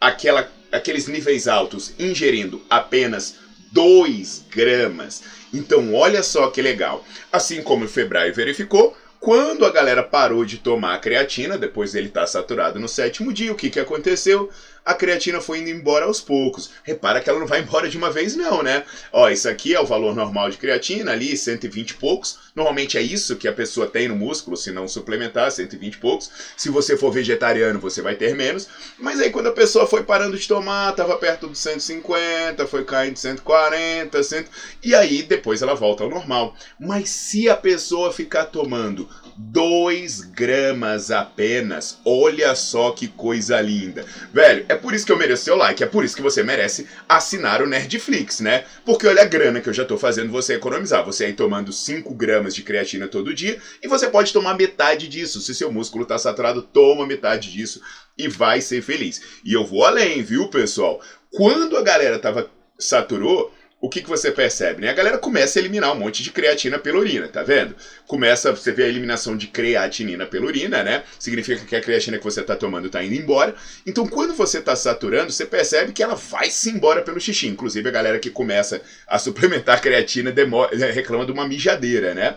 aquela, 0.00 0.48
aqueles 0.72 1.06
níveis 1.06 1.48
altos 1.48 1.92
ingerindo 1.98 2.62
apenas 2.68 3.36
2 3.72 4.44
gramas? 4.50 5.22
Então, 5.52 5.94
olha 5.94 6.22
só 6.22 6.48
que 6.48 6.60
legal. 6.60 7.04
Assim 7.32 7.62
como 7.62 7.84
o 7.84 7.88
Febrai 7.88 8.30
verificou, 8.30 8.96
quando 9.20 9.64
a 9.64 9.70
galera 9.70 10.02
parou 10.02 10.44
de 10.44 10.58
tomar 10.58 10.94
a 10.94 10.98
creatina, 10.98 11.58
depois 11.58 11.92
dele 11.92 12.06
estar 12.06 12.20
tá 12.20 12.26
saturado 12.26 12.78
no 12.78 12.88
sétimo 12.88 13.32
dia, 13.32 13.52
o 13.52 13.56
que, 13.56 13.70
que 13.70 13.80
aconteceu? 13.80 14.48
A 14.88 14.94
creatina 14.94 15.38
foi 15.38 15.58
indo 15.58 15.68
embora 15.68 16.06
aos 16.06 16.18
poucos. 16.18 16.70
Repara 16.82 17.20
que 17.20 17.28
ela 17.28 17.38
não 17.38 17.46
vai 17.46 17.60
embora 17.60 17.90
de 17.90 17.98
uma 17.98 18.10
vez, 18.10 18.34
não, 18.34 18.62
né? 18.62 18.84
Ó, 19.12 19.28
isso 19.28 19.46
aqui 19.46 19.74
é 19.74 19.80
o 19.80 19.84
valor 19.84 20.16
normal 20.16 20.48
de 20.48 20.56
creatina, 20.56 21.12
ali, 21.12 21.36
120 21.36 21.90
e 21.90 21.94
poucos. 21.94 22.38
Normalmente 22.56 22.96
é 22.96 23.02
isso 23.02 23.36
que 23.36 23.46
a 23.46 23.52
pessoa 23.52 23.86
tem 23.86 24.08
no 24.08 24.16
músculo, 24.16 24.56
se 24.56 24.72
não 24.72 24.88
suplementar, 24.88 25.50
120 25.52 25.92
e 25.92 25.98
poucos. 25.98 26.30
Se 26.56 26.70
você 26.70 26.96
for 26.96 27.12
vegetariano, 27.12 27.78
você 27.78 28.00
vai 28.00 28.14
ter 28.14 28.34
menos. 28.34 28.66
Mas 28.98 29.20
aí 29.20 29.30
quando 29.30 29.48
a 29.48 29.52
pessoa 29.52 29.86
foi 29.86 30.04
parando 30.04 30.38
de 30.38 30.48
tomar, 30.48 30.94
tava 30.94 31.18
perto 31.18 31.48
dos 31.48 31.58
150, 31.58 32.66
foi 32.66 32.82
caindo 32.82 33.18
140, 33.18 34.22
100, 34.22 34.44
e 34.82 34.94
aí 34.94 35.22
depois 35.22 35.60
ela 35.60 35.74
volta 35.74 36.02
ao 36.02 36.08
normal. 36.08 36.56
Mas 36.80 37.10
se 37.10 37.46
a 37.46 37.54
pessoa 37.54 38.10
ficar 38.10 38.46
tomando 38.46 39.06
2 39.38 40.22
gramas 40.22 41.12
apenas. 41.12 42.00
Olha 42.04 42.56
só 42.56 42.90
que 42.90 43.06
coisa 43.06 43.60
linda. 43.60 44.04
Velho, 44.32 44.66
é 44.68 44.74
por 44.78 44.94
isso 44.94 45.04
que 45.04 45.12
eu 45.12 45.18
mereço 45.18 45.44
seu 45.44 45.56
like, 45.56 45.82
é 45.82 45.86
por 45.86 46.04
isso 46.04 46.16
que 46.16 46.22
você 46.22 46.42
merece 46.42 46.86
assinar 47.08 47.60
o 47.60 47.66
Nerdflix, 47.66 48.40
né? 48.40 48.64
Porque 48.84 49.06
olha 49.06 49.22
a 49.22 49.26
grana 49.26 49.60
que 49.60 49.68
eu 49.68 49.72
já 49.72 49.84
tô 49.84 49.98
fazendo 49.98 50.32
você 50.32 50.54
economizar. 50.54 51.04
Você 51.04 51.26
aí 51.26 51.32
tomando 51.32 51.72
5 51.72 52.14
gramas 52.14 52.54
de 52.54 52.62
creatina 52.62 53.06
todo 53.06 53.34
dia 53.34 53.58
e 53.82 53.88
você 53.88 54.08
pode 54.08 54.32
tomar 54.32 54.54
metade 54.54 55.08
disso. 55.08 55.40
Se 55.40 55.54
seu 55.54 55.70
músculo 55.70 56.06
tá 56.06 56.18
saturado, 56.18 56.62
toma 56.62 57.06
metade 57.06 57.52
disso 57.52 57.80
e 58.16 58.28
vai 58.28 58.60
ser 58.60 58.82
feliz. 58.82 59.20
E 59.44 59.52
eu 59.52 59.64
vou 59.64 59.84
além, 59.84 60.22
viu, 60.22 60.48
pessoal? 60.48 61.00
Quando 61.30 61.76
a 61.76 61.82
galera 61.82 62.18
tava 62.18 62.50
saturou, 62.78 63.52
o 63.80 63.88
que, 63.88 64.02
que 64.02 64.08
você 64.08 64.32
percebe? 64.32 64.80
Né? 64.80 64.90
A 64.90 64.92
galera 64.92 65.18
começa 65.18 65.58
a 65.58 65.60
eliminar 65.60 65.92
um 65.92 65.98
monte 65.98 66.22
de 66.22 66.32
creatina 66.32 66.80
pela 66.80 66.98
urina, 66.98 67.28
tá 67.28 67.44
vendo? 67.44 67.76
Começa, 68.08 68.50
você 68.50 68.72
vê 68.72 68.84
a 68.84 68.88
eliminação 68.88 69.36
de 69.36 69.46
creatinina 69.46 70.26
pela 70.26 70.46
urina, 70.46 70.82
né? 70.82 71.04
Significa 71.16 71.64
que 71.64 71.76
a 71.76 71.80
creatina 71.80 72.18
que 72.18 72.24
você 72.24 72.40
está 72.40 72.56
tomando 72.56 72.88
está 72.88 73.04
indo 73.04 73.14
embora. 73.14 73.54
Então, 73.86 74.04
quando 74.04 74.34
você 74.34 74.58
está 74.58 74.74
saturando, 74.74 75.30
você 75.30 75.46
percebe 75.46 75.92
que 75.92 76.02
ela 76.02 76.16
vai 76.16 76.50
se 76.50 76.70
embora 76.70 77.02
pelo 77.02 77.20
xixi. 77.20 77.46
Inclusive, 77.46 77.88
a 77.88 77.92
galera 77.92 78.18
que 78.18 78.30
começa 78.30 78.82
a 79.06 79.16
suplementar 79.16 79.76
a 79.76 79.80
creatina 79.80 80.32
demora, 80.32 80.74
reclama 80.90 81.24
de 81.24 81.30
uma 81.30 81.46
mijadeira, 81.46 82.14
né? 82.14 82.34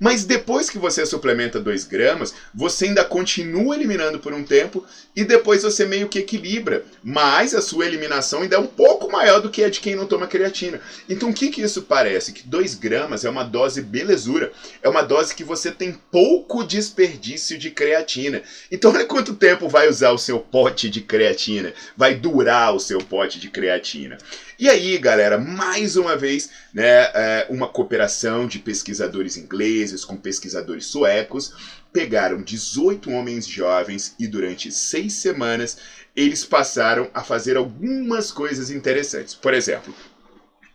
Mas 0.00 0.24
depois 0.24 0.70
que 0.70 0.78
você 0.78 1.04
suplementa 1.04 1.60
2 1.60 1.84
gramas, 1.84 2.32
você 2.54 2.86
ainda 2.86 3.04
continua 3.04 3.76
eliminando 3.76 4.18
por 4.18 4.32
um 4.32 4.42
tempo 4.42 4.82
e 5.14 5.24
depois 5.24 5.62
você 5.62 5.84
meio 5.84 6.08
que 6.08 6.20
equilibra. 6.20 6.82
Mas 7.04 7.54
a 7.54 7.60
sua 7.60 7.84
eliminação 7.86 8.40
ainda 8.40 8.56
é 8.56 8.58
um 8.58 8.66
pouco 8.66 9.12
maior 9.12 9.42
do 9.42 9.50
que 9.50 9.62
a 9.62 9.68
de 9.68 9.78
quem 9.78 9.94
não 9.94 10.06
toma 10.06 10.26
creatina. 10.26 10.80
Então 11.06 11.28
o 11.28 11.34
que, 11.34 11.50
que 11.50 11.60
isso 11.60 11.82
parece? 11.82 12.32
Que 12.32 12.48
2 12.48 12.76
gramas 12.76 13.26
é 13.26 13.28
uma 13.28 13.44
dose 13.44 13.82
belezura. 13.82 14.50
É 14.82 14.88
uma 14.88 15.02
dose 15.02 15.34
que 15.34 15.44
você 15.44 15.70
tem 15.70 15.92
pouco 16.10 16.64
desperdício 16.64 17.58
de 17.58 17.70
creatina. 17.70 18.42
Então 18.72 18.90
olha 18.94 19.04
quanto 19.04 19.34
tempo 19.34 19.68
vai 19.68 19.86
usar 19.86 20.12
o 20.12 20.18
seu 20.18 20.40
pote 20.40 20.88
de 20.88 21.02
creatina. 21.02 21.74
Vai 21.94 22.14
durar 22.14 22.74
o 22.74 22.80
seu 22.80 23.00
pote 23.00 23.38
de 23.38 23.50
creatina. 23.50 24.16
E 24.58 24.68
aí, 24.68 24.98
galera, 24.98 25.38
mais 25.38 25.96
uma 25.96 26.16
vez, 26.16 26.50
né, 26.72 27.10
é, 27.14 27.46
uma 27.48 27.66
cooperação 27.66 28.46
de 28.46 28.58
pesquisadores 28.58 29.38
ingleses 29.38 29.89
com 30.04 30.16
pesquisadores 30.16 30.86
suecos 30.86 31.52
pegaram 31.92 32.42
18 32.42 33.10
homens 33.10 33.46
jovens 33.46 34.14
e 34.18 34.26
durante 34.26 34.70
seis 34.70 35.14
semanas 35.14 35.76
eles 36.14 36.44
passaram 36.44 37.10
a 37.14 37.22
fazer 37.22 37.56
algumas 37.56 38.30
coisas 38.30 38.70
interessantes. 38.70 39.34
Por 39.34 39.54
exemplo, 39.54 39.94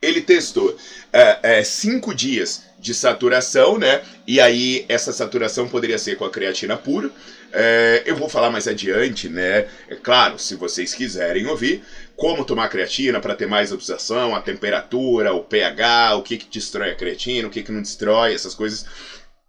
ele 0.02 0.22
testou 0.22 0.78
é, 1.12 1.40
é, 1.42 1.64
cinco 1.64 2.14
dias 2.14 2.64
de 2.80 2.94
saturação, 2.94 3.78
né? 3.78 4.02
E 4.28 4.40
aí 4.40 4.86
essa 4.88 5.12
saturação 5.12 5.68
poderia 5.68 5.98
ser 5.98 6.18
com 6.18 6.26
a 6.26 6.30
creatina 6.30 6.78
pura. 6.78 7.10
É, 7.52 8.04
eu 8.06 8.16
vou 8.16 8.30
falar 8.30 8.52
mais 8.52 8.68
adiante, 8.68 9.28
né? 9.28 9.68
É 9.90 9.96
claro, 9.96 10.38
se 10.38 10.56
vocês 10.56 10.94
quiserem 10.94 11.48
ouvir, 11.48 11.84
como 12.16 12.46
tomar 12.46 12.70
creatina 12.70 13.20
para 13.20 13.36
ter 13.36 13.46
mais 13.46 13.72
absorção, 13.72 14.36
a 14.36 14.40
temperatura, 14.40 15.34
o 15.34 15.42
pH, 15.42 16.16
o 16.16 16.22
que, 16.22 16.38
que 16.38 16.48
destrói 16.48 16.92
a 16.92 16.96
creatina, 16.96 17.48
o 17.48 17.52
que, 17.52 17.62
que 17.62 17.72
não 17.72 17.82
destrói, 17.82 18.34
essas 18.34 18.54
coisas. 18.54 18.86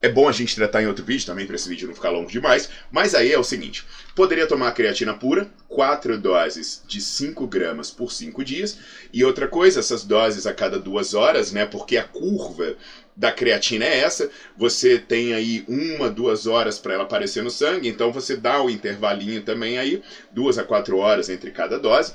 É 0.02 0.08
bom 0.08 0.28
a 0.28 0.32
gente 0.32 0.54
tratar 0.54 0.82
em 0.82 0.86
outro 0.86 1.04
vídeo 1.04 1.24
também, 1.24 1.46
para 1.46 1.56
esse 1.56 1.68
vídeo 1.68 1.88
não 1.88 1.94
ficar 1.94 2.10
longo 2.10 2.30
demais. 2.30 2.68
Mas 2.90 3.14
aí 3.14 3.32
é 3.32 3.38
o 3.38 3.42
seguinte: 3.42 3.82
poderia 4.14 4.46
tomar 4.46 4.72
creatina 4.72 5.14
pura, 5.14 5.50
4 5.68 6.18
doses 6.18 6.82
de 6.86 7.00
5 7.00 7.46
gramas 7.46 7.90
por 7.90 8.12
5 8.12 8.44
dias. 8.44 8.76
E 9.12 9.24
outra 9.24 9.48
coisa, 9.48 9.80
essas 9.80 10.04
doses 10.04 10.46
a 10.46 10.52
cada 10.52 10.78
duas 10.78 11.14
horas, 11.14 11.50
né? 11.50 11.64
Porque 11.64 11.96
a 11.96 12.04
curva 12.04 12.76
da 13.16 13.32
creatina 13.32 13.86
é 13.86 14.00
essa. 14.00 14.28
Você 14.56 14.98
tem 14.98 15.32
aí 15.32 15.64
uma, 15.66 16.10
duas 16.10 16.46
horas 16.46 16.78
para 16.78 16.92
ela 16.92 17.04
aparecer 17.04 17.42
no 17.42 17.50
sangue, 17.50 17.88
então 17.88 18.12
você 18.12 18.36
dá 18.36 18.60
o 18.60 18.68
intervalinho 18.68 19.40
também 19.40 19.78
aí, 19.78 20.02
duas 20.30 20.58
a 20.58 20.62
quatro 20.62 20.98
horas 20.98 21.30
entre 21.30 21.50
cada 21.50 21.78
dose. 21.78 22.12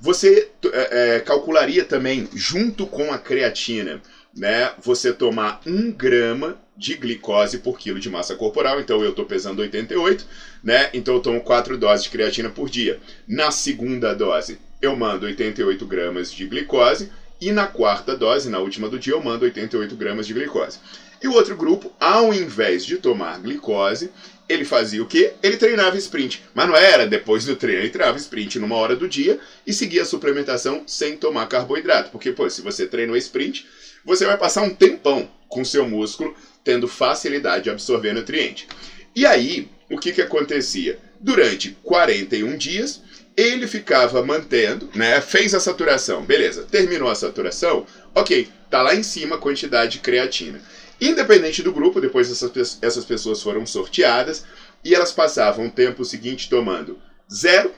Você 0.00 0.48
é, 0.72 1.16
é, 1.16 1.20
calcularia 1.20 1.84
também, 1.84 2.28
junto 2.34 2.86
com 2.86 3.12
a 3.12 3.18
creatina, 3.18 4.00
né, 4.36 4.72
você 4.82 5.12
tomar 5.12 5.60
um 5.66 5.92
grama 5.92 6.58
de 6.76 6.94
glicose 6.94 7.58
por 7.58 7.78
quilo 7.78 8.00
de 8.00 8.10
massa 8.10 8.34
corporal. 8.34 8.80
Então 8.80 9.02
eu 9.02 9.10
estou 9.10 9.24
pesando 9.24 9.60
88, 9.60 10.26
né? 10.62 10.90
Então 10.92 11.14
eu 11.14 11.20
tomo 11.20 11.40
4 11.40 11.76
doses 11.76 12.04
de 12.04 12.10
creatina 12.10 12.50
por 12.50 12.68
dia. 12.68 12.98
Na 13.28 13.50
segunda 13.50 14.12
dose, 14.12 14.58
eu 14.82 14.94
mando 14.94 15.26
88 15.26 15.86
gramas 15.86 16.32
de 16.32 16.44
glicose. 16.46 17.08
E 17.40 17.52
na 17.52 17.66
quarta 17.66 18.14
dose, 18.14 18.48
na 18.48 18.58
última 18.58 18.88
do 18.88 18.98
dia, 18.98 19.12
eu 19.12 19.20
mando 19.20 19.44
88 19.44 19.94
gramas 19.96 20.26
de 20.26 20.32
glicose. 20.32 20.78
E 21.24 21.26
o 21.26 21.32
outro 21.32 21.56
grupo, 21.56 21.90
ao 21.98 22.34
invés 22.34 22.84
de 22.84 22.98
tomar 22.98 23.40
glicose, 23.40 24.10
ele 24.46 24.62
fazia 24.62 25.02
o 25.02 25.06
quê? 25.06 25.32
Ele 25.42 25.56
treinava 25.56 25.96
sprint. 25.96 26.44
Mas 26.52 26.68
não 26.68 26.76
era 26.76 27.06
depois 27.06 27.46
do 27.46 27.56
treino, 27.56 27.80
ele 27.80 27.88
treinava 27.88 28.18
sprint 28.18 28.58
numa 28.58 28.76
hora 28.76 28.94
do 28.94 29.08
dia 29.08 29.40
e 29.66 29.72
seguia 29.72 30.02
a 30.02 30.04
suplementação 30.04 30.82
sem 30.86 31.16
tomar 31.16 31.46
carboidrato. 31.46 32.10
Porque, 32.10 32.30
pô, 32.30 32.50
se 32.50 32.60
você 32.60 32.86
treinou 32.86 33.16
sprint, 33.16 33.66
você 34.04 34.26
vai 34.26 34.36
passar 34.36 34.64
um 34.64 34.74
tempão 34.74 35.26
com 35.48 35.64
seu 35.64 35.88
músculo 35.88 36.36
tendo 36.62 36.86
facilidade 36.86 37.64
de 37.64 37.70
absorver 37.70 38.12
nutriente. 38.12 38.68
E 39.16 39.24
aí, 39.24 39.70
o 39.90 39.96
que, 39.96 40.12
que 40.12 40.20
acontecia? 40.20 40.98
Durante 41.18 41.74
41 41.82 42.54
dias, 42.58 43.00
ele 43.34 43.66
ficava 43.66 44.22
mantendo, 44.22 44.90
né? 44.94 45.22
Fez 45.22 45.54
a 45.54 45.60
saturação, 45.60 46.22
beleza, 46.22 46.66
terminou 46.70 47.08
a 47.08 47.14
saturação, 47.14 47.86
ok, 48.14 48.46
tá 48.68 48.82
lá 48.82 48.94
em 48.94 49.02
cima 49.02 49.36
a 49.36 49.38
quantidade 49.38 49.92
de 49.92 49.98
creatina. 50.00 50.60
Independente 51.00 51.62
do 51.62 51.72
grupo, 51.72 52.00
depois 52.00 52.30
essas, 52.30 52.78
essas 52.82 53.04
pessoas 53.04 53.42
foram 53.42 53.66
sorteadas 53.66 54.44
e 54.84 54.94
elas 54.94 55.12
passavam 55.12 55.66
o 55.66 55.70
tempo 55.70 56.04
seguinte 56.04 56.48
tomando 56.48 57.00
0, 57.32 57.72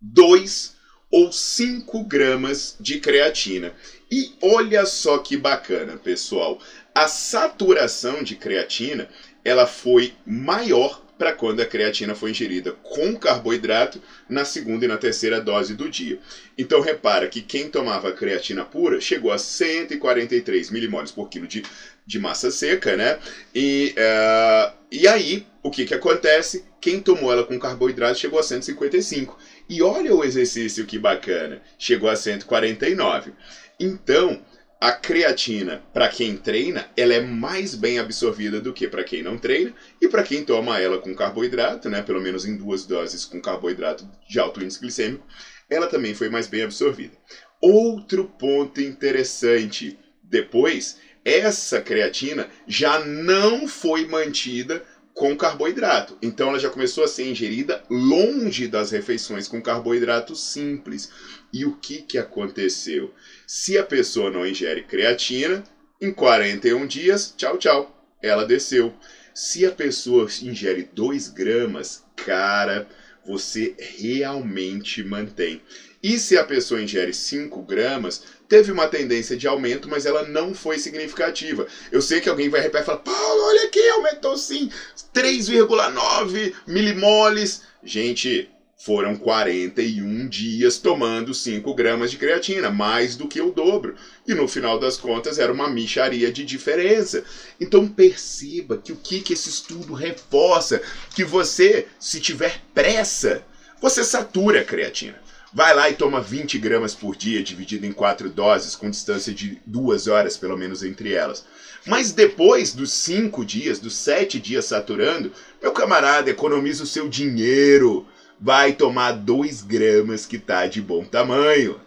2 0.00 0.74
ou 1.10 1.32
5 1.32 2.04
gramas 2.04 2.76
de 2.80 3.00
creatina. 3.00 3.72
E 4.10 4.32
olha 4.40 4.84
só 4.86 5.18
que 5.18 5.36
bacana, 5.36 5.96
pessoal. 5.96 6.60
A 6.94 7.08
saturação 7.08 8.22
de 8.22 8.36
creatina 8.36 9.08
ela 9.44 9.66
foi 9.66 10.14
maior 10.26 11.03
para 11.18 11.32
quando 11.32 11.60
a 11.60 11.64
creatina 11.64 12.14
foi 12.14 12.30
ingerida 12.30 12.72
com 12.72 13.14
carboidrato 13.14 14.00
na 14.28 14.44
segunda 14.44 14.84
e 14.84 14.88
na 14.88 14.96
terceira 14.96 15.40
dose 15.40 15.74
do 15.74 15.88
dia. 15.88 16.18
Então 16.58 16.80
repara 16.80 17.26
que 17.26 17.40
quem 17.40 17.68
tomava 17.68 18.12
creatina 18.12 18.64
pura 18.64 19.00
chegou 19.00 19.30
a 19.30 19.38
143 19.38 20.70
milimoles 20.70 21.10
por 21.10 21.28
quilo 21.28 21.46
de, 21.46 21.62
de 22.06 22.18
massa 22.18 22.50
seca, 22.50 22.96
né? 22.96 23.16
E, 23.54 23.94
uh, 23.96 24.72
e 24.90 25.06
aí, 25.06 25.44
o 25.62 25.70
que, 25.70 25.84
que 25.84 25.94
acontece? 25.94 26.62
Quem 26.80 27.00
tomou 27.00 27.32
ela 27.32 27.42
com 27.42 27.58
carboidrato 27.58 28.18
chegou 28.18 28.38
a 28.38 28.42
155. 28.42 29.36
E 29.68 29.82
olha 29.82 30.14
o 30.14 30.22
exercício 30.22 30.84
que 30.84 30.98
bacana, 30.98 31.60
chegou 31.78 32.08
a 32.08 32.14
149. 32.14 33.32
Então, 33.80 34.38
a 34.84 34.92
creatina, 34.92 35.80
para 35.94 36.06
quem 36.06 36.36
treina, 36.36 36.86
ela 36.94 37.14
é 37.14 37.18
mais 37.18 37.74
bem 37.74 37.98
absorvida 37.98 38.60
do 38.60 38.70
que 38.70 38.86
para 38.86 39.02
quem 39.02 39.22
não 39.22 39.38
treina, 39.38 39.72
e 39.98 40.06
para 40.06 40.22
quem 40.22 40.42
toma 40.42 40.78
ela 40.78 40.98
com 40.98 41.14
carboidrato, 41.14 41.88
né, 41.88 42.02
pelo 42.02 42.20
menos 42.20 42.44
em 42.44 42.54
duas 42.54 42.84
doses 42.84 43.24
com 43.24 43.40
carboidrato 43.40 44.06
de 44.28 44.38
alto 44.38 44.60
índice 44.62 44.78
glicêmico, 44.78 45.26
ela 45.70 45.86
também 45.86 46.12
foi 46.12 46.28
mais 46.28 46.46
bem 46.46 46.60
absorvida. 46.60 47.14
Outro 47.62 48.26
ponto 48.26 48.78
interessante, 48.78 49.96
depois, 50.22 50.96
essa 51.24 51.80
creatina 51.80 52.46
já 52.66 52.98
não 52.98 53.66
foi 53.66 54.04
mantida 54.04 54.82
com 55.14 55.36
carboidrato. 55.36 56.18
Então 56.20 56.48
ela 56.48 56.58
já 56.58 56.68
começou 56.68 57.04
a 57.04 57.08
ser 57.08 57.30
ingerida 57.30 57.82
longe 57.88 58.66
das 58.66 58.90
refeições 58.90 59.46
com 59.46 59.62
carboidrato 59.62 60.34
simples. 60.34 61.08
E 61.52 61.64
o 61.64 61.76
que, 61.76 62.02
que 62.02 62.18
aconteceu? 62.18 63.14
Se 63.46 63.78
a 63.78 63.84
pessoa 63.84 64.30
não 64.30 64.44
ingere 64.44 64.82
creatina, 64.82 65.62
em 66.00 66.12
41 66.12 66.86
dias, 66.86 67.32
tchau, 67.36 67.56
tchau, 67.56 68.06
ela 68.20 68.44
desceu. 68.44 68.92
Se 69.32 69.64
a 69.64 69.70
pessoa 69.70 70.28
ingere 70.42 70.88
2 70.92 71.28
gramas, 71.28 72.02
cara, 72.16 72.86
você 73.24 73.74
realmente 73.78 75.02
mantém. 75.02 75.62
E 76.02 76.18
se 76.18 76.36
a 76.36 76.44
pessoa 76.44 76.82
ingere 76.82 77.14
5 77.14 77.62
gramas, 77.62 78.22
teve 78.54 78.70
uma 78.70 78.86
tendência 78.86 79.36
de 79.36 79.48
aumento, 79.48 79.88
mas 79.88 80.06
ela 80.06 80.22
não 80.22 80.54
foi 80.54 80.78
significativa. 80.78 81.66
Eu 81.90 82.00
sei 82.00 82.20
que 82.20 82.28
alguém 82.28 82.48
vai 82.48 82.60
repetir 82.60 82.82
e 82.82 82.86
falar, 82.86 82.98
Paulo, 82.98 83.42
olha 83.42 83.64
aqui, 83.64 83.80
aumentou 83.88 84.38
sim 84.38 84.70
3,9 85.12 86.54
milimoles. 86.64 87.62
Gente, 87.82 88.48
foram 88.78 89.16
41 89.16 90.28
dias 90.28 90.78
tomando 90.78 91.34
5 91.34 91.74
gramas 91.74 92.12
de 92.12 92.16
creatina, 92.16 92.70
mais 92.70 93.16
do 93.16 93.26
que 93.26 93.40
o 93.40 93.50
dobro. 93.50 93.96
E 94.24 94.32
no 94.34 94.46
final 94.46 94.78
das 94.78 94.96
contas 94.96 95.36
era 95.40 95.52
uma 95.52 95.68
micharia 95.68 96.30
de 96.30 96.44
diferença. 96.44 97.24
Então 97.60 97.88
perceba 97.88 98.76
que 98.76 98.92
o 98.92 98.96
que, 98.96 99.20
que 99.20 99.32
esse 99.32 99.48
estudo 99.48 99.94
reforça? 99.94 100.80
Que 101.12 101.24
você, 101.24 101.88
se 101.98 102.20
tiver 102.20 102.62
pressa, 102.72 103.42
você 103.80 104.04
satura 104.04 104.60
a 104.60 104.64
creatina. 104.64 105.23
Vai 105.54 105.72
lá 105.72 105.88
e 105.88 105.94
toma 105.94 106.20
20 106.20 106.58
gramas 106.58 106.96
por 106.96 107.14
dia, 107.14 107.40
dividido 107.40 107.86
em 107.86 107.92
quatro 107.92 108.28
doses, 108.28 108.74
com 108.74 108.90
distância 108.90 109.32
de 109.32 109.62
duas 109.64 110.08
horas 110.08 110.36
pelo 110.36 110.58
menos 110.58 110.82
entre 110.82 111.12
elas. 111.12 111.44
Mas 111.86 112.10
depois 112.10 112.74
dos 112.74 112.90
cinco 112.90 113.44
dias, 113.44 113.78
dos 113.78 113.94
sete 113.94 114.40
dias 114.40 114.64
saturando, 114.64 115.30
meu 115.62 115.70
camarada, 115.70 116.28
economiza 116.28 116.82
o 116.82 116.86
seu 116.86 117.08
dinheiro. 117.08 118.04
Vai 118.40 118.72
tomar 118.72 119.12
2 119.12 119.62
gramas 119.62 120.26
que 120.26 120.40
tá 120.40 120.66
de 120.66 120.82
bom 120.82 121.04
tamanho. 121.04 121.80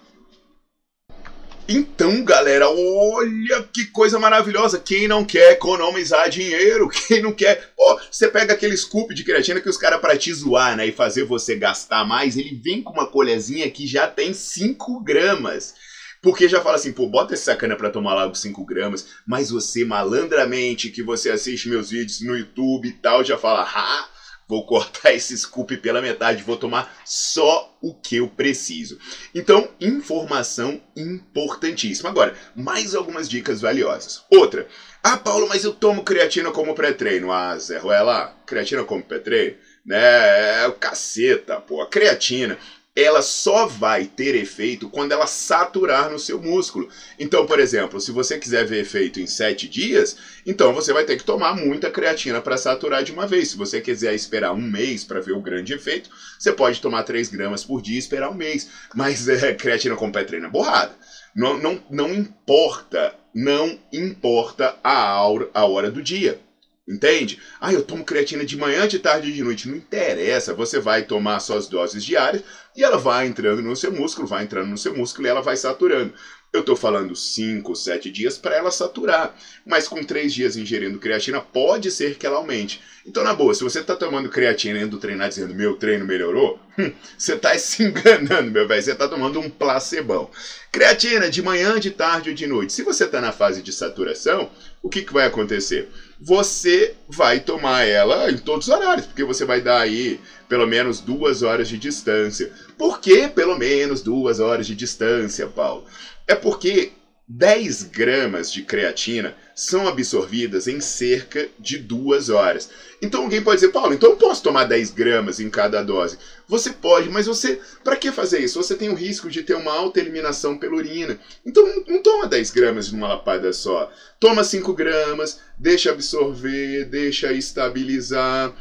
Então, 1.69 2.24
galera, 2.24 2.69
olha 2.69 3.62
que 3.74 3.88
coisa 3.88 4.17
maravilhosa. 4.17 4.79
Quem 4.79 5.05
não 5.05 5.25
quer 5.25 5.51
economizar 5.51 6.29
dinheiro? 6.29 6.88
Quem 7.07 7.21
não 7.21 7.33
quer. 7.33 7.74
Pô, 7.75 8.00
você 8.09 8.25
pega 8.25 8.53
aquele 8.53 8.77
scoop 8.77 9.13
de 9.13 9.21
creatina 9.21 9.59
que 9.59 9.67
os 9.67 9.75
caras, 9.75 10.00
para 10.00 10.15
te 10.15 10.33
zoar, 10.33 10.77
né, 10.77 10.88
e 10.88 10.93
fazer 10.93 11.25
você 11.25 11.55
gastar 11.55 12.05
mais, 12.05 12.38
ele 12.38 12.55
vem 12.63 12.81
com 12.81 12.93
uma 12.93 13.05
colherzinha 13.05 13.69
que 13.69 13.86
já 13.86 14.07
tem 14.07 14.33
5 14.33 15.03
gramas. 15.03 15.74
Porque 16.21 16.47
já 16.47 16.62
fala 16.62 16.75
assim, 16.75 16.93
pô, 16.93 17.05
bota 17.05 17.33
esse 17.33 17.43
sacana 17.43 17.75
pra 17.75 17.89
tomar 17.89 18.13
logo 18.13 18.33
5 18.33 18.63
gramas, 18.63 19.05
mas 19.25 19.50
você, 19.50 19.83
malandramente, 19.83 20.89
que 20.89 21.03
você 21.03 21.29
assiste 21.29 21.67
meus 21.67 21.89
vídeos 21.89 22.21
no 22.21 22.38
YouTube 22.38 22.88
e 22.88 22.93
tal, 22.93 23.25
já 23.25 23.38
fala, 23.38 23.62
ah, 23.62 24.09
Vou 24.47 24.65
cortar 24.65 25.11
esse 25.13 25.37
scoop 25.37 25.75
pela 25.77 26.01
metade, 26.01 26.41
vou 26.41 26.55
tomar 26.55 27.01
só 27.03 27.77
o 27.81 27.93
que 27.93 28.15
eu 28.15 28.29
preciso. 28.29 28.97
Então, 29.35 29.69
informação 29.79 30.81
importantíssima. 30.95 32.09
Agora, 32.09 32.33
mais 32.55 32.95
algumas 32.95 33.27
dicas 33.27 33.59
valiosas. 33.59 34.23
Outra. 34.31 34.65
Ah, 35.03 35.17
Paulo, 35.17 35.47
mas 35.47 35.63
eu 35.63 35.71
tomo 35.71 36.01
creatina 36.01 36.49
como 36.49 36.73
pré-treino. 36.73 37.31
Ah, 37.31 37.57
Zé 37.57 37.77
Ruela, 37.77 38.33
creatina 38.45 38.83
como 38.83 39.03
pré-treino? 39.03 39.57
Né, 39.85 40.63
é 40.63 40.67
o 40.67 40.73
caceta, 40.73 41.59
pô. 41.59 41.81
A 41.81 41.87
creatina 41.87 42.57
ela 42.97 43.21
só 43.21 43.67
vai 43.67 44.05
ter 44.05 44.33
efeito 44.33 44.89
quando 44.89 45.11
ela 45.11 45.27
saturar 45.27 46.09
no 46.09 46.17
seu 46.17 46.41
músculo. 46.41 46.89
Então, 47.19 47.45
por 47.45 47.59
exemplo, 47.59 48.01
se 48.01 48.11
você 48.11 48.39
quiser 48.39 48.65
ver 48.65 48.81
efeito 48.81 49.19
em 49.19 49.27
7 49.27 49.69
dias, 49.69 50.17
então 50.43 50.73
você 50.73 50.91
vai 50.91 51.05
ter 51.05 51.15
que 51.15 51.23
tomar 51.23 51.55
muita 51.55 51.91
creatina 51.91 52.41
para 52.41 52.57
saturar 52.57 53.03
de 53.03 53.11
uma 53.11 53.27
vez. 53.27 53.49
Se 53.49 53.57
você 53.57 53.79
quiser 53.79 54.15
esperar 54.15 54.51
um 54.51 54.59
mês 54.59 55.03
para 55.03 55.21
ver 55.21 55.33
o 55.33 55.41
grande 55.41 55.73
efeito, 55.73 56.09
você 56.39 56.51
pode 56.51 56.81
tomar 56.81 57.03
3 57.03 57.29
gramas 57.29 57.63
por 57.63 57.83
dia 57.83 57.97
e 57.97 57.99
esperar 57.99 58.31
um 58.31 58.33
mês. 58.33 58.67
Mas 58.95 59.27
é, 59.29 59.53
creatina 59.53 59.95
com 59.95 60.11
pré-treino 60.11 60.47
é 60.47 60.49
borrada. 60.49 60.95
Não, 61.35 61.55
não, 61.55 61.79
não 61.91 62.11
importa, 62.11 63.13
não 63.31 63.77
importa 63.93 64.75
a 64.83 65.21
hora, 65.21 65.47
a 65.53 65.65
hora 65.67 65.91
do 65.91 66.01
dia. 66.01 66.41
Entende? 66.87 67.37
Ah, 67.59 67.73
eu 67.73 67.83
tomo 67.83 68.05
creatina 68.05 68.45
de 68.45 68.55
manhã, 68.55 68.88
de 68.88 68.97
tarde 68.97 69.29
e 69.29 69.33
de 69.33 69.43
noite. 69.43 69.67
Não 69.67 69.75
interessa. 69.75 70.53
Você 70.53 70.79
vai 70.79 71.03
tomar 71.03 71.41
suas 71.41 71.67
doses 71.67 72.01
diárias 72.03 72.43
e 72.77 72.83
ela 72.83 72.97
vai 72.99 73.25
entrando 73.25 73.63
no 73.63 73.75
seu 73.75 73.91
músculo, 73.91 74.27
vai 74.27 74.43
entrando 74.43 74.69
no 74.69 74.77
seu 74.77 74.95
músculo 74.95 75.27
e 75.27 75.29
ela 75.31 75.41
vai 75.41 75.57
saturando. 75.57 76.13
Eu 76.53 76.61
estou 76.61 76.75
falando 76.75 77.15
5, 77.15 77.75
7 77.75 78.09
dias 78.09 78.37
para 78.37 78.55
ela 78.55 78.71
saturar. 78.71 79.35
Mas 79.65 79.87
com 79.87 80.03
3 80.03 80.31
dias 80.31 80.55
ingerindo 80.55 80.99
creatina, 80.99 81.41
pode 81.41 81.89
ser 81.89 82.17
que 82.17 82.25
ela 82.25 82.37
aumente. 82.37 82.79
Então, 83.05 83.23
na 83.23 83.33
boa, 83.33 83.53
se 83.53 83.63
você 83.63 83.79
está 83.79 83.95
tomando 83.95 84.29
creatina 84.29 84.79
indo 84.79 84.97
treinar 84.97 85.29
dizendo 85.29 85.55
meu 85.55 85.75
treino 85.75 86.05
melhorou, 86.05 86.59
hum, 86.77 86.91
você 87.17 87.33
está 87.33 87.55
se 87.57 87.83
enganando, 87.83 88.51
meu 88.51 88.67
velho. 88.67 88.81
Você 88.81 88.91
está 88.91 89.07
tomando 89.07 89.39
um 89.39 89.49
placebão. 89.49 90.29
Creatina 90.71 91.29
de 91.29 91.41
manhã, 91.41 91.79
de 91.79 91.89
tarde 91.89 92.29
ou 92.29 92.35
de 92.35 92.45
noite. 92.45 92.73
Se 92.73 92.83
você 92.83 93.05
está 93.05 93.19
na 93.19 93.31
fase 93.31 93.63
de 93.63 93.73
saturação, 93.73 94.51
o 94.88 94.89
que, 94.89 95.02
que 95.02 95.13
vai 95.13 95.26
acontecer? 95.26 95.89
Você 96.19 96.95
vai 97.10 97.41
tomar 97.41 97.86
ela 97.86 98.32
em 98.32 98.38
todos 98.38 98.67
os 98.67 98.73
horários, 98.73 99.06
porque 99.06 99.23
você 99.23 99.43
vai 99.43 99.60
dar 99.60 99.82
aí 99.82 100.19
pelo 100.47 100.65
menos 100.65 101.02
duas 101.02 101.43
horas 101.43 101.67
de 101.67 101.78
distância. 101.78 102.52
Por 102.78 103.02
que 103.02 103.28
pelo 103.28 103.58
menos 103.58 104.02
duas 104.02 104.39
horas 104.39 104.65
de 104.65 104.73
distância, 104.73 105.45
Paulo? 105.45 105.84
É 106.26 106.34
porque 106.34 106.93
10 107.29 107.83
gramas 107.83 108.49
de 108.49 108.63
creatina 108.63 109.35
são 109.53 109.85
absorvidas 109.85 110.65
em 110.65 110.79
cerca 110.79 111.49
de 111.59 111.77
duas 111.77 112.29
horas. 112.29 112.69
Então 113.01 113.23
alguém 113.23 113.43
pode 113.43 113.59
dizer, 113.59 113.73
Paulo, 113.73 113.93
então 113.93 114.11
eu 114.11 114.15
posso 114.15 114.41
tomar 114.41 114.63
10 114.63 114.91
gramas 114.91 115.41
em 115.41 115.49
cada 115.49 115.83
dose? 115.83 116.17
Você 116.47 116.71
pode, 116.71 117.09
mas 117.09 117.27
você, 117.27 117.59
para 117.83 117.97
que 117.97 118.13
fazer 118.13 118.39
isso? 118.39 118.61
Você 118.61 118.75
tem 118.75 118.89
o 118.89 118.95
risco 118.95 119.29
de 119.29 119.43
ter 119.43 119.55
uma 119.55 119.73
alta 119.73 119.99
eliminação 119.99 120.57
pela 120.57 120.75
urina. 120.75 121.19
Então 121.45 121.67
não, 121.85 122.01
toma 122.01 122.27
10 122.27 122.49
gramas 122.51 122.87
de 122.87 122.95
uma 122.95 123.09
lapada 123.09 123.51
só. 123.51 123.91
Toma 124.21 124.43
5 124.43 124.73
gramas, 124.73 125.41
deixa 125.57 125.91
absorver, 125.91 126.85
deixa 126.85 127.33
estabilizar. 127.33 128.55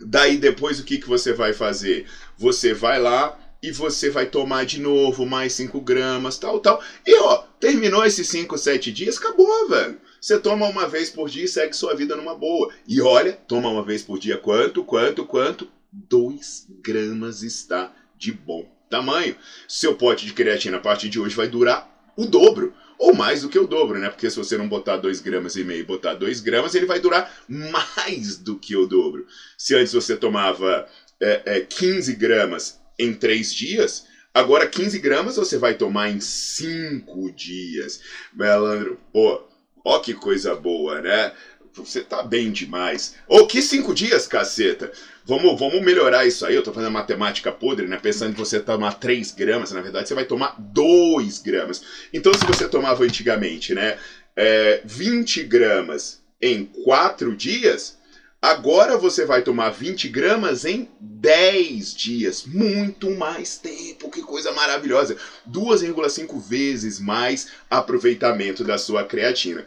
Daí 0.00 0.38
depois 0.38 0.80
o 0.80 0.84
que, 0.84 0.96
que 0.96 1.08
você 1.08 1.34
vai 1.34 1.52
fazer? 1.52 2.06
Você 2.38 2.72
vai 2.72 2.98
lá, 2.98 3.38
e 3.62 3.70
você 3.70 4.10
vai 4.10 4.26
tomar 4.26 4.66
de 4.66 4.80
novo 4.80 5.24
mais 5.24 5.52
5 5.52 5.80
gramas, 5.80 6.36
tal, 6.36 6.58
tal. 6.58 6.82
E 7.06 7.14
ó, 7.20 7.44
terminou 7.60 8.04
esses 8.04 8.26
5, 8.28 8.58
7 8.58 8.90
dias, 8.90 9.18
acabou, 9.18 9.68
velho. 9.68 10.00
Você 10.20 10.38
toma 10.38 10.66
uma 10.66 10.88
vez 10.88 11.10
por 11.10 11.28
dia 11.28 11.44
e 11.44 11.48
segue 11.48 11.74
sua 11.74 11.94
vida 11.94 12.16
numa 12.16 12.34
boa. 12.34 12.72
E 12.88 13.00
olha, 13.00 13.32
toma 13.32 13.68
uma 13.68 13.84
vez 13.84 14.02
por 14.02 14.18
dia 14.18 14.36
quanto, 14.36 14.82
quanto, 14.82 15.24
quanto? 15.24 15.68
2 15.92 16.66
gramas 16.82 17.42
está 17.42 17.94
de 18.16 18.32
bom 18.32 18.68
tamanho. 18.92 19.34
Seu 19.66 19.94
pote 19.94 20.26
de 20.26 20.34
creatina 20.34 20.76
a 20.76 20.80
partir 20.80 21.08
de 21.08 21.18
hoje 21.18 21.34
vai 21.34 21.48
durar 21.48 22.12
o 22.16 22.26
dobro. 22.26 22.74
Ou 22.98 23.14
mais 23.14 23.42
do 23.42 23.48
que 23.48 23.58
o 23.58 23.66
dobro, 23.66 23.98
né? 23.98 24.08
Porque 24.08 24.30
se 24.30 24.36
você 24.36 24.56
não 24.56 24.68
botar 24.68 24.96
2 24.96 25.20
gramas 25.20 25.56
e 25.56 25.64
meio 25.64 25.80
e 25.80 25.84
botar 25.84 26.14
2 26.14 26.40
gramas, 26.40 26.74
ele 26.74 26.86
vai 26.86 27.00
durar 27.00 27.32
mais 27.48 28.36
do 28.36 28.56
que 28.56 28.76
o 28.76 28.86
dobro. 28.86 29.26
Se 29.58 29.74
antes 29.74 29.92
você 29.92 30.16
tomava 30.16 30.86
é, 31.20 31.42
é, 31.44 31.60
15 31.60 32.14
gramas 32.14 32.81
em 32.98 33.14
3 33.14 33.54
dias, 33.54 34.06
agora 34.32 34.66
15 34.66 34.98
gramas 34.98 35.36
você 35.36 35.58
vai 35.58 35.74
tomar 35.74 36.10
em 36.10 36.20
5 36.20 37.32
dias. 37.32 38.00
Melandro, 38.32 38.98
pô, 39.12 39.42
ó 39.84 39.98
que 39.98 40.14
coisa 40.14 40.54
boa, 40.54 41.00
né? 41.00 41.32
Você 41.74 42.02
tá 42.02 42.22
bem 42.22 42.52
demais. 42.52 43.14
Ô, 43.26 43.38
oh, 43.38 43.46
que 43.46 43.62
cinco 43.62 43.94
dias, 43.94 44.26
caceta! 44.26 44.92
Vamos, 45.24 45.58
vamos 45.58 45.80
melhorar 45.82 46.26
isso 46.26 46.44
aí. 46.44 46.54
Eu 46.54 46.62
tô 46.62 46.72
fazendo 46.72 46.92
matemática 46.92 47.50
podre, 47.50 47.86
né? 47.86 47.96
Pensando 47.96 48.34
que 48.34 48.38
você 48.38 48.60
tomar 48.60 48.94
3 48.94 49.32
gramas, 49.32 49.72
na 49.72 49.80
verdade 49.80 50.06
você 50.06 50.14
vai 50.14 50.26
tomar 50.26 50.54
2 50.58 51.38
gramas. 51.38 51.82
Então, 52.12 52.34
se 52.34 52.44
você 52.44 52.68
tomava 52.68 53.04
antigamente, 53.04 53.74
né? 53.74 53.96
É, 54.36 54.82
20 54.84 55.44
gramas 55.44 56.22
em 56.40 56.66
4 56.66 57.34
dias, 57.34 57.96
Agora 58.42 58.98
você 58.98 59.24
vai 59.24 59.40
tomar 59.40 59.70
20 59.70 60.08
gramas 60.08 60.64
em 60.64 60.90
10 61.00 61.94
dias. 61.94 62.44
Muito 62.44 63.08
mais 63.12 63.56
tempo, 63.56 64.10
que 64.10 64.20
coisa 64.20 64.50
maravilhosa. 64.50 65.16
2,5 65.48 66.40
vezes 66.40 66.98
mais 66.98 67.52
aproveitamento 67.70 68.64
da 68.64 68.76
sua 68.78 69.04
creatina. 69.04 69.64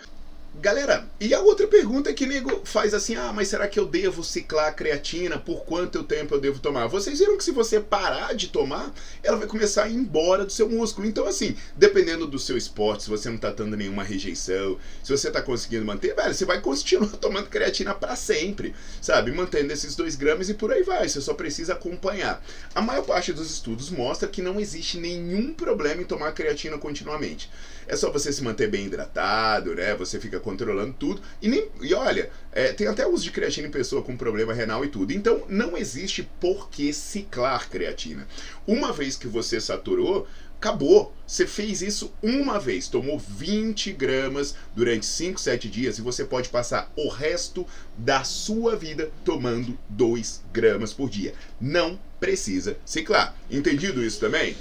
Galera, 0.62 1.06
e 1.20 1.34
a 1.34 1.41
outra 1.41 1.68
pergunta 1.68 2.13
que 2.13 2.26
nego 2.26 2.62
faz 2.63 2.94
assim: 2.94 3.15
ah, 3.15 3.34
mas 3.34 3.50
será 3.50 3.68
que 3.68 3.78
eu 3.78 3.86
devo 3.86 4.24
ciclar 4.24 4.68
a 4.68 4.72
creatina? 4.72 5.38
Por 5.38 5.65
quanto 5.65 6.02
tempo 6.04 6.34
eu 6.34 6.39
devo 6.39 6.60
tomar? 6.60 6.88
Vocês 6.88 7.20
viram 7.20 7.38
que 7.38 7.44
se 7.44 7.52
você 7.52 7.80
parar 7.80 8.34
de 8.34 8.48
tomar, 8.48 8.94
ela 9.22 9.38
vai 9.38 9.48
começar 9.48 9.84
a 9.84 9.89
ir 9.89 9.96
embora 9.96 10.46
do 10.46 10.52
seu 10.52 10.70
músculo. 10.70 11.08
Então, 11.08 11.28
assim, 11.28 11.58
dependendo 11.76 12.26
do 12.26 12.39
seu 12.39 12.56
esporte, 12.56 13.04
se 13.04 13.10
você 13.10 13.30
não 13.30 13.38
tá 13.38 13.52
dando 13.52 13.76
nenhuma 13.76 14.02
rejeição, 14.02 14.80
se 15.04 15.12
você 15.12 15.30
tá 15.30 15.41
conseguindo 15.41 15.86
manter, 15.86 16.15
velho, 16.15 16.34
você 16.34 16.46
vai 16.46 16.62
continuar 16.62 17.12
tomando 17.20 17.50
creatina 17.50 17.94
para 17.94 18.15
sempre, 18.15 18.74
sabe? 19.02 19.32
Mantendo 19.32 19.74
esses 19.74 19.94
2 19.96 20.15
gramas 20.15 20.50
e 20.50 20.54
por 20.54 20.72
aí 20.72 20.84
vai. 20.84 21.08
Você 21.08 21.20
só 21.20 21.34
precisa 21.34 21.74
acompanhar. 21.74 22.41
A 22.74 22.82
maior 22.82 23.04
parte 23.04 23.34
dos 23.34 23.52
estudos 23.52 23.89
mostra 23.89 24.28
que 24.28 24.41
não 24.41 24.60
existe 24.60 24.98
nenhum 24.98 25.54
problema 25.54 26.02
em 26.02 26.06
tomar 26.06 26.32
creatina 26.32 26.78
continuamente. 26.78 27.52
é 27.88 27.96
só 27.96 28.12
você 28.12 28.32
se 28.34 28.41
manter 28.44 28.68
bem 28.68 28.86
hidratado, 28.86 29.76
né? 29.76 29.94
Você 29.96 30.20
fica 30.20 30.39
controlando 30.45 30.93
tudo. 30.93 31.21
E, 31.41 31.47
nem, 31.49 31.67
e 31.81 31.93
olha, 31.95 32.29
é, 32.51 32.71
tem 32.71 32.86
até 32.86 33.05
uso 33.08 33.23
de 33.23 33.31
creatina 33.31 33.67
em 33.67 33.71
pessoa 33.71 34.03
com 34.03 34.15
problema 34.15 34.53
renal 34.53 34.86
e 34.86 34.88
tudo. 34.88 35.12
Então 35.12 35.43
não 35.49 35.75
existe 35.75 36.29
por 36.39 36.69
que 36.69 36.93
ciclar 36.93 37.67
creatina. 37.67 38.27
Uma 38.67 38.93
vez 38.93 39.17
que 39.17 39.27
você 39.27 39.60
saturou, 39.60 40.27
acabou. 40.55 41.13
Você 41.25 41.47
fez 41.47 41.81
isso 41.81 42.13
uma 42.21 42.60
vez, 42.60 42.88
tomou 42.88 43.17
20 43.17 43.91
gramas 43.93 44.55
durante 44.75 45.08
5, 45.08 45.39
7 45.39 45.67
dias 45.67 45.97
e 45.97 46.01
você 46.03 46.23
pode 46.23 46.49
passar 46.49 46.93
o 46.95 47.10
resto 47.10 47.65
da 47.97 48.23
sua 48.23 48.75
vida 48.75 49.12
tomando 49.23 49.77
2 49.89 50.43
gramas 50.53 50.93
por 50.93 51.10
dia. 51.10 51.34
Não 51.60 51.99
precisa 52.19 52.77
ciclar. 52.86 53.36
Entendido 53.49 54.03
isso 54.03 54.19
também? 54.19 54.55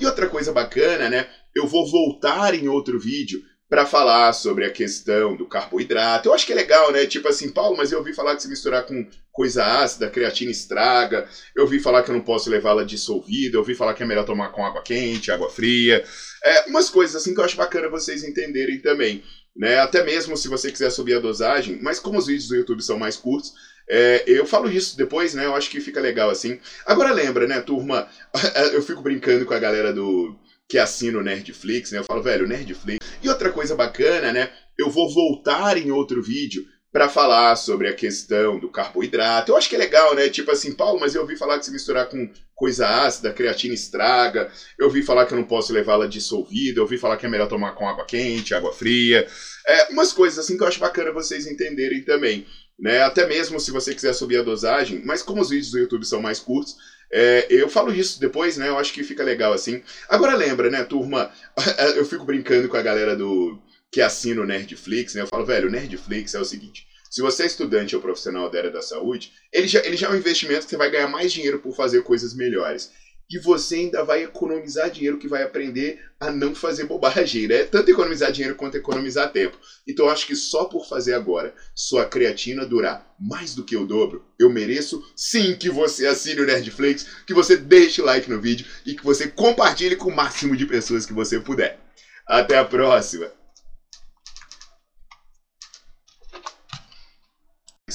E 0.00 0.06
outra 0.06 0.28
coisa 0.28 0.52
bacana, 0.52 1.08
né? 1.08 1.28
Eu 1.54 1.66
vou 1.66 1.88
voltar 1.88 2.54
em 2.54 2.68
outro 2.68 2.98
vídeo 2.98 3.42
para 3.70 3.86
falar 3.86 4.32
sobre 4.32 4.64
a 4.64 4.70
questão 4.70 5.36
do 5.36 5.46
carboidrato. 5.46 6.28
Eu 6.28 6.34
acho 6.34 6.44
que 6.44 6.52
é 6.52 6.56
legal, 6.56 6.90
né? 6.90 7.06
Tipo 7.06 7.28
assim, 7.28 7.48
Paulo, 7.48 7.76
mas 7.76 7.92
eu 7.92 7.98
ouvi 7.98 8.12
falar 8.12 8.34
que 8.34 8.42
se 8.42 8.48
misturar 8.48 8.84
com 8.84 9.06
coisa 9.30 9.64
ácida, 9.64 10.10
creatina 10.10 10.50
estraga. 10.50 11.28
Eu 11.54 11.62
ouvi 11.62 11.78
falar 11.78 12.02
que 12.02 12.10
eu 12.10 12.14
não 12.16 12.20
posso 12.20 12.50
levá-la 12.50 12.82
dissolvida. 12.82 13.54
Eu 13.54 13.60
ouvi 13.60 13.76
falar 13.76 13.94
que 13.94 14.02
é 14.02 14.06
melhor 14.06 14.24
tomar 14.24 14.48
com 14.48 14.66
água 14.66 14.82
quente, 14.82 15.30
água 15.30 15.48
fria. 15.48 16.04
É, 16.44 16.68
umas 16.68 16.90
coisas 16.90 17.14
assim 17.14 17.32
que 17.32 17.38
eu 17.38 17.44
acho 17.44 17.56
bacana 17.56 17.88
vocês 17.88 18.24
entenderem 18.24 18.80
também. 18.80 19.22
Né? 19.56 19.78
Até 19.78 20.02
mesmo 20.02 20.36
se 20.36 20.48
você 20.48 20.72
quiser 20.72 20.90
subir 20.90 21.14
a 21.14 21.20
dosagem, 21.20 21.78
mas 21.80 22.00
como 22.00 22.18
os 22.18 22.26
vídeos 22.26 22.48
do 22.48 22.56
YouTube 22.56 22.82
são 22.82 22.98
mais 22.98 23.16
curtos, 23.16 23.52
é, 23.88 24.24
eu 24.26 24.44
falo 24.46 24.68
disso 24.68 24.96
depois, 24.96 25.34
né? 25.34 25.46
Eu 25.46 25.54
acho 25.54 25.70
que 25.70 25.80
fica 25.80 26.00
legal 26.00 26.30
assim. 26.30 26.58
Agora 26.86 27.12
lembra, 27.12 27.46
né, 27.46 27.60
turma? 27.60 28.08
Eu 28.72 28.80
fico 28.82 29.02
brincando 29.02 29.44
com 29.44 29.52
a 29.52 29.58
galera 29.58 29.92
do 29.92 30.38
que 30.70 30.78
assina 30.78 31.18
o 31.18 31.22
Nerdflix, 31.22 31.90
né? 31.90 31.98
Eu 31.98 32.04
falo, 32.04 32.22
velho, 32.22 32.46
Nerdflix 32.46 33.04
e 33.20 33.28
outra 33.28 33.50
coisa 33.50 33.74
bacana, 33.74 34.32
né? 34.32 34.50
Eu 34.78 34.88
vou 34.88 35.12
voltar 35.12 35.76
em 35.76 35.90
outro 35.90 36.22
vídeo 36.22 36.64
para 36.92 37.08
falar 37.08 37.56
sobre 37.56 37.88
a 37.88 37.92
questão 37.92 38.58
do 38.58 38.70
carboidrato. 38.70 39.50
Eu 39.50 39.56
acho 39.56 39.68
que 39.68 39.74
é 39.74 39.78
legal, 39.78 40.14
né? 40.14 40.28
Tipo 40.28 40.52
assim, 40.52 40.72
Paulo, 40.72 40.98
mas 40.98 41.14
eu 41.14 41.22
ouvi 41.22 41.36
falar 41.36 41.58
que 41.58 41.64
se 41.64 41.72
misturar 41.72 42.08
com 42.08 42.30
coisa 42.54 42.86
ácida, 42.86 43.32
creatina 43.32 43.74
estraga. 43.74 44.50
Eu 44.78 44.86
ouvi 44.86 45.02
falar 45.02 45.26
que 45.26 45.34
eu 45.34 45.38
não 45.38 45.44
posso 45.44 45.72
levá-la 45.72 46.06
dissolvida. 46.06 46.78
Eu 46.78 46.84
ouvi 46.84 46.98
falar 46.98 47.16
que 47.16 47.26
é 47.26 47.28
melhor 47.28 47.48
tomar 47.48 47.72
com 47.72 47.88
água 47.88 48.04
quente, 48.04 48.54
água 48.54 48.72
fria. 48.72 49.26
É, 49.66 49.92
umas 49.92 50.12
coisas 50.12 50.38
assim 50.38 50.56
que 50.56 50.62
eu 50.62 50.68
acho 50.68 50.80
bacana 50.80 51.12
vocês 51.12 51.46
entenderem 51.46 52.02
também. 52.04 52.46
Né? 52.78 53.02
Até 53.02 53.26
mesmo 53.26 53.60
se 53.60 53.70
você 53.70 53.94
quiser 53.94 54.12
subir 54.12 54.38
a 54.38 54.42
dosagem, 54.42 55.02
mas 55.04 55.22
como 55.22 55.42
os 55.42 55.50
vídeos 55.50 55.70
do 55.70 55.78
YouTube 55.78 56.06
são 56.06 56.22
mais 56.22 56.40
curtos, 56.40 56.76
é, 57.12 57.46
eu 57.50 57.68
falo 57.68 57.92
disso 57.92 58.20
depois, 58.20 58.56
né? 58.56 58.68
Eu 58.68 58.78
acho 58.78 58.92
que 58.92 59.02
fica 59.02 59.24
legal 59.24 59.52
assim. 59.52 59.82
Agora 60.08 60.34
lembra, 60.34 60.70
né, 60.70 60.84
turma? 60.84 61.32
Eu 61.96 62.04
fico 62.04 62.24
brincando 62.24 62.68
com 62.68 62.76
a 62.76 62.82
galera 62.82 63.16
do 63.16 63.60
que 63.90 64.00
assina 64.00 64.40
o 64.40 64.46
Nerdflix, 64.46 65.14
né? 65.14 65.22
Eu 65.22 65.26
falo, 65.26 65.44
velho, 65.44 65.68
o 65.68 65.70
Nerdflix 65.70 66.34
é 66.34 66.40
o 66.40 66.44
seguinte. 66.44 66.86
Se 67.10 67.20
você 67.20 67.42
é 67.42 67.46
estudante 67.46 67.96
ou 67.96 68.00
profissional 68.00 68.48
da 68.48 68.58
área 68.58 68.70
da 68.70 68.80
saúde, 68.80 69.32
ele 69.52 69.66
já, 69.66 69.84
ele 69.84 69.96
já 69.96 70.06
é 70.06 70.10
um 70.10 70.16
investimento 70.16 70.64
que 70.64 70.70
você 70.70 70.76
vai 70.76 70.88
ganhar 70.88 71.08
mais 71.08 71.32
dinheiro 71.32 71.58
por 71.58 71.74
fazer 71.74 72.04
coisas 72.04 72.32
melhores 72.34 72.92
e 73.30 73.38
você 73.38 73.76
ainda 73.76 74.02
vai 74.02 74.24
economizar 74.24 74.90
dinheiro 74.90 75.16
que 75.16 75.28
vai 75.28 75.42
aprender 75.42 76.00
a 76.18 76.30
não 76.30 76.54
fazer 76.54 76.84
bobagem, 76.84 77.46
né? 77.46 77.62
Tanto 77.62 77.90
economizar 77.90 78.30
dinheiro 78.32 78.54
quanto 78.54 78.76
economizar 78.76 79.30
tempo. 79.30 79.56
Então 79.86 80.08
acho 80.08 80.26
que 80.26 80.34
só 80.34 80.64
por 80.64 80.86
fazer 80.86 81.12
agora 81.12 81.54
sua 81.74 82.04
creatina 82.04 82.66
durar 82.66 83.14
mais 83.18 83.54
do 83.54 83.62
que 83.62 83.76
o 83.76 83.84
dobro, 83.84 84.24
eu 84.38 84.48
mereço 84.48 85.00
sim 85.14 85.54
que 85.54 85.70
você 85.70 86.06
assine 86.06 86.40
o 86.40 86.44
Nerdflix, 86.44 87.06
que 87.26 87.32
você 87.32 87.54
deixe 87.54 88.00
o 88.00 88.04
like 88.04 88.28
no 88.28 88.40
vídeo 88.40 88.66
e 88.84 88.94
que 88.94 89.04
você 89.04 89.26
compartilhe 89.26 89.94
com 89.94 90.08
o 90.08 90.14
máximo 90.14 90.56
de 90.56 90.66
pessoas 90.66 91.06
que 91.06 91.12
você 91.12 91.38
puder. 91.38 91.78
Até 92.26 92.56
a 92.56 92.64
próxima! 92.64 93.39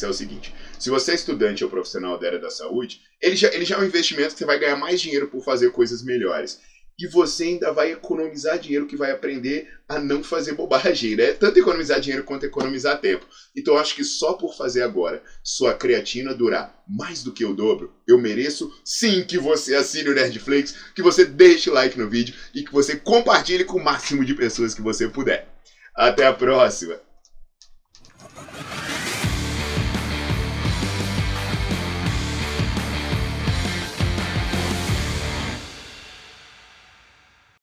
É 0.04 0.08
o 0.08 0.14
seguinte: 0.14 0.54
se 0.80 0.90
você 0.90 1.12
é 1.12 1.16
estudante 1.16 1.64
ou 1.64 1.70
profissional 1.70 2.18
da 2.18 2.28
área 2.28 2.40
da 2.40 2.50
saúde, 2.50 3.02
ele 3.22 3.36
já, 3.36 3.48
ele 3.54 3.64
já 3.64 3.76
é 3.76 3.80
um 3.80 3.86
investimento 3.86 4.34
que 4.34 4.40
você 4.40 4.46
vai 4.46 4.60
ganhar 4.60 4.76
mais 4.76 5.00
dinheiro 5.00 5.28
por 5.28 5.44
fazer 5.44 5.72
coisas 5.72 6.04
melhores. 6.04 6.60
E 6.98 7.08
você 7.08 7.44
ainda 7.44 7.74
vai 7.74 7.92
economizar 7.92 8.58
dinheiro 8.58 8.88
que 8.88 8.96
vai 8.96 9.12
aprender 9.12 9.70
a 9.88 10.00
não 10.00 10.24
fazer 10.24 10.54
bobagem, 10.54 11.16
né? 11.18 11.34
Tanto 11.34 11.60
economizar 11.60 12.00
dinheiro 12.00 12.24
quanto 12.24 12.46
economizar 12.46 13.02
tempo. 13.02 13.26
Então 13.56 13.74
eu 13.74 13.80
acho 13.80 13.96
que 13.96 14.04
só 14.04 14.34
por 14.34 14.56
fazer 14.56 14.82
agora 14.82 15.22
sua 15.44 15.74
creatina 15.74 16.34
durar 16.34 16.82
mais 16.88 17.22
do 17.22 17.34
que 17.34 17.44
o 17.44 17.54
dobro, 17.54 17.94
eu 18.08 18.18
mereço 18.18 18.72
sim 18.84 19.26
que 19.26 19.38
você 19.38 19.76
assine 19.76 20.10
o 20.10 20.14
Nerdflix, 20.14 20.74
que 20.96 21.02
você 21.02 21.26
deixe 21.26 21.70
like 21.70 22.00
no 22.00 22.10
vídeo 22.10 22.34
e 22.54 22.64
que 22.64 22.72
você 22.72 22.96
compartilhe 22.96 23.66
com 23.66 23.78
o 23.78 23.84
máximo 23.84 24.24
de 24.24 24.34
pessoas 24.34 24.74
que 24.74 24.82
você 24.82 25.06
puder. 25.06 25.50
Até 25.94 26.26
a 26.26 26.34
próxima! 26.34 27.05